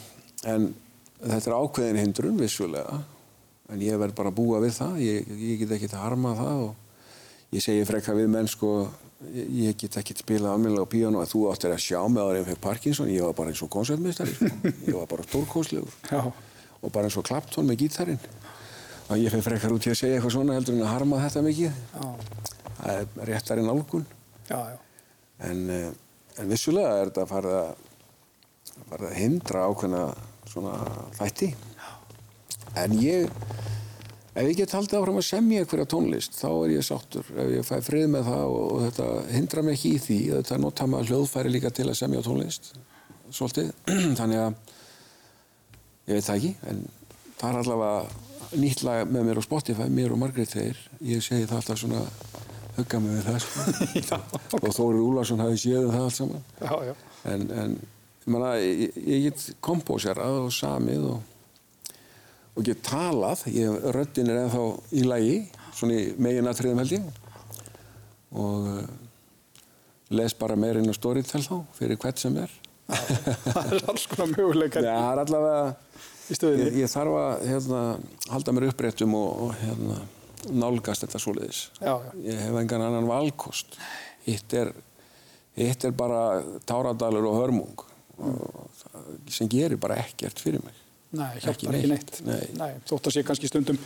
[0.48, 0.72] en
[1.24, 3.02] þetta er ákveðin hindrun vissulega
[3.72, 6.66] en ég verð bara að búa við það ég, ég get ekki að harma það
[6.70, 8.74] og ég segi frekka við menn sko
[9.32, 12.48] ég get ekki spilað almennilega á píano að þú áttir að sjá með aðra en
[12.50, 13.12] fyrir Parkinson.
[13.12, 14.50] Ég var bara eins og koncertmestari sko.
[14.90, 18.20] ég var bara stórkóslegur og bara eins og Clapton með gítarin
[19.08, 21.46] og ég fyrir frekkar út í að segja eitthvað svona heldur en að harma þetta
[21.48, 21.82] mikið.
[22.84, 24.06] Það er réttarinn álgun
[24.54, 25.90] en, eh,
[26.40, 27.74] en vissulega er þetta að fara að,
[29.00, 30.04] að hindra ákveðna
[30.52, 30.78] svona
[31.20, 31.54] þætti.
[32.80, 33.30] En ég
[34.34, 37.30] ef ég get haldið áfram að semja einhverja tónlist þá er ég sáttur.
[37.38, 40.60] Ef ég fæ frið með það og, og þetta hindra mig ekki í því þetta
[40.64, 42.74] nota maður hljóðfæri líka til að semja tónlist
[43.34, 43.72] svolítið.
[44.20, 44.54] Þannig að
[46.10, 46.86] ég veit það ekki en
[47.40, 51.48] það er allavega nýtt lag með mér á Spotify mér og Margrét þeir ég segi
[51.50, 52.04] það alltaf svona
[52.78, 54.20] hugga mig við það sko.
[54.64, 56.48] og Þóri Úlarsson hafi séð um það allt saman.
[56.62, 56.94] Já, já.
[57.34, 57.76] en, en
[58.26, 61.33] manna, ég, ég get kompóserað og samið og
[62.54, 65.38] og get talað, ég, röddin er ennþá í lagi,
[65.74, 67.08] svona í meginatriðum held ég.
[68.38, 68.84] Og uh,
[70.14, 72.54] les bara meirinn á Storytel þá, fyrir hvert sem er.
[72.94, 74.86] Það er alls konar möguleikar.
[74.86, 75.62] Já, það er allavega
[76.60, 77.84] ég, ég þarf að hérna,
[78.34, 80.02] halda mér uppréttum og, og hérna,
[80.52, 81.62] nálgast þetta svoleiðis.
[81.80, 82.12] Já, já.
[82.28, 83.80] ég hef engan annan valkost.
[84.28, 84.74] Hitt er,
[85.58, 87.88] hitt er bara táradalur og hörmung.
[88.14, 88.36] Mm.
[88.38, 88.64] og,
[89.34, 90.83] sem gerir bara ekkert fyrir mig
[91.14, 92.22] Nei, hjálpar ekki neitt.
[92.26, 92.46] Nei.
[92.58, 93.80] Nei, þótt að sé kannski stundum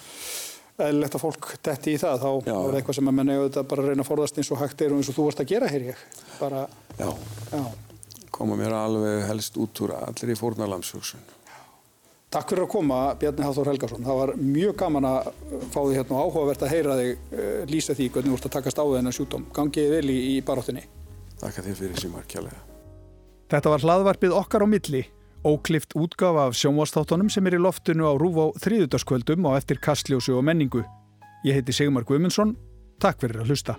[0.78, 2.54] eðlilegt að fólk detti í það, þá já.
[2.54, 4.84] er það eitthvað sem að menna auðvitað bara að reyna að forðast eins og hægt
[4.86, 6.04] er og eins og þú varst að gera, heyr ég.
[6.38, 6.62] Bara,
[7.00, 7.10] já.
[7.52, 7.64] já,
[8.38, 11.34] koma mér alveg helst út úr allir í fórnalamshugsun.
[12.38, 14.04] Takk fyrir að koma, Bjarni Háþór Helgarsson.
[14.04, 15.30] Það var mjög gaman að
[15.72, 18.56] fá því hérna og áhugavert að heyra þig uh, lýsa því hvernig þú ert að
[18.58, 19.46] takast á þennan sjúdóm.
[19.56, 20.84] Gangið vel í, í baráttinni.
[21.40, 22.60] Takk að þið fyrir símar kjærlega.
[23.48, 25.06] Þetta var hlaðvarpið okkar á milli
[25.46, 30.38] Óklift útgafa af sjónvastáttunum sem er í loftinu á rúf á þrýðutaskvöldum á eftir kastljósu
[30.38, 30.84] og menningu.
[31.46, 32.58] Ég heiti Sigmar Guimundsson.
[33.00, 33.78] Takk fyrir að hlusta.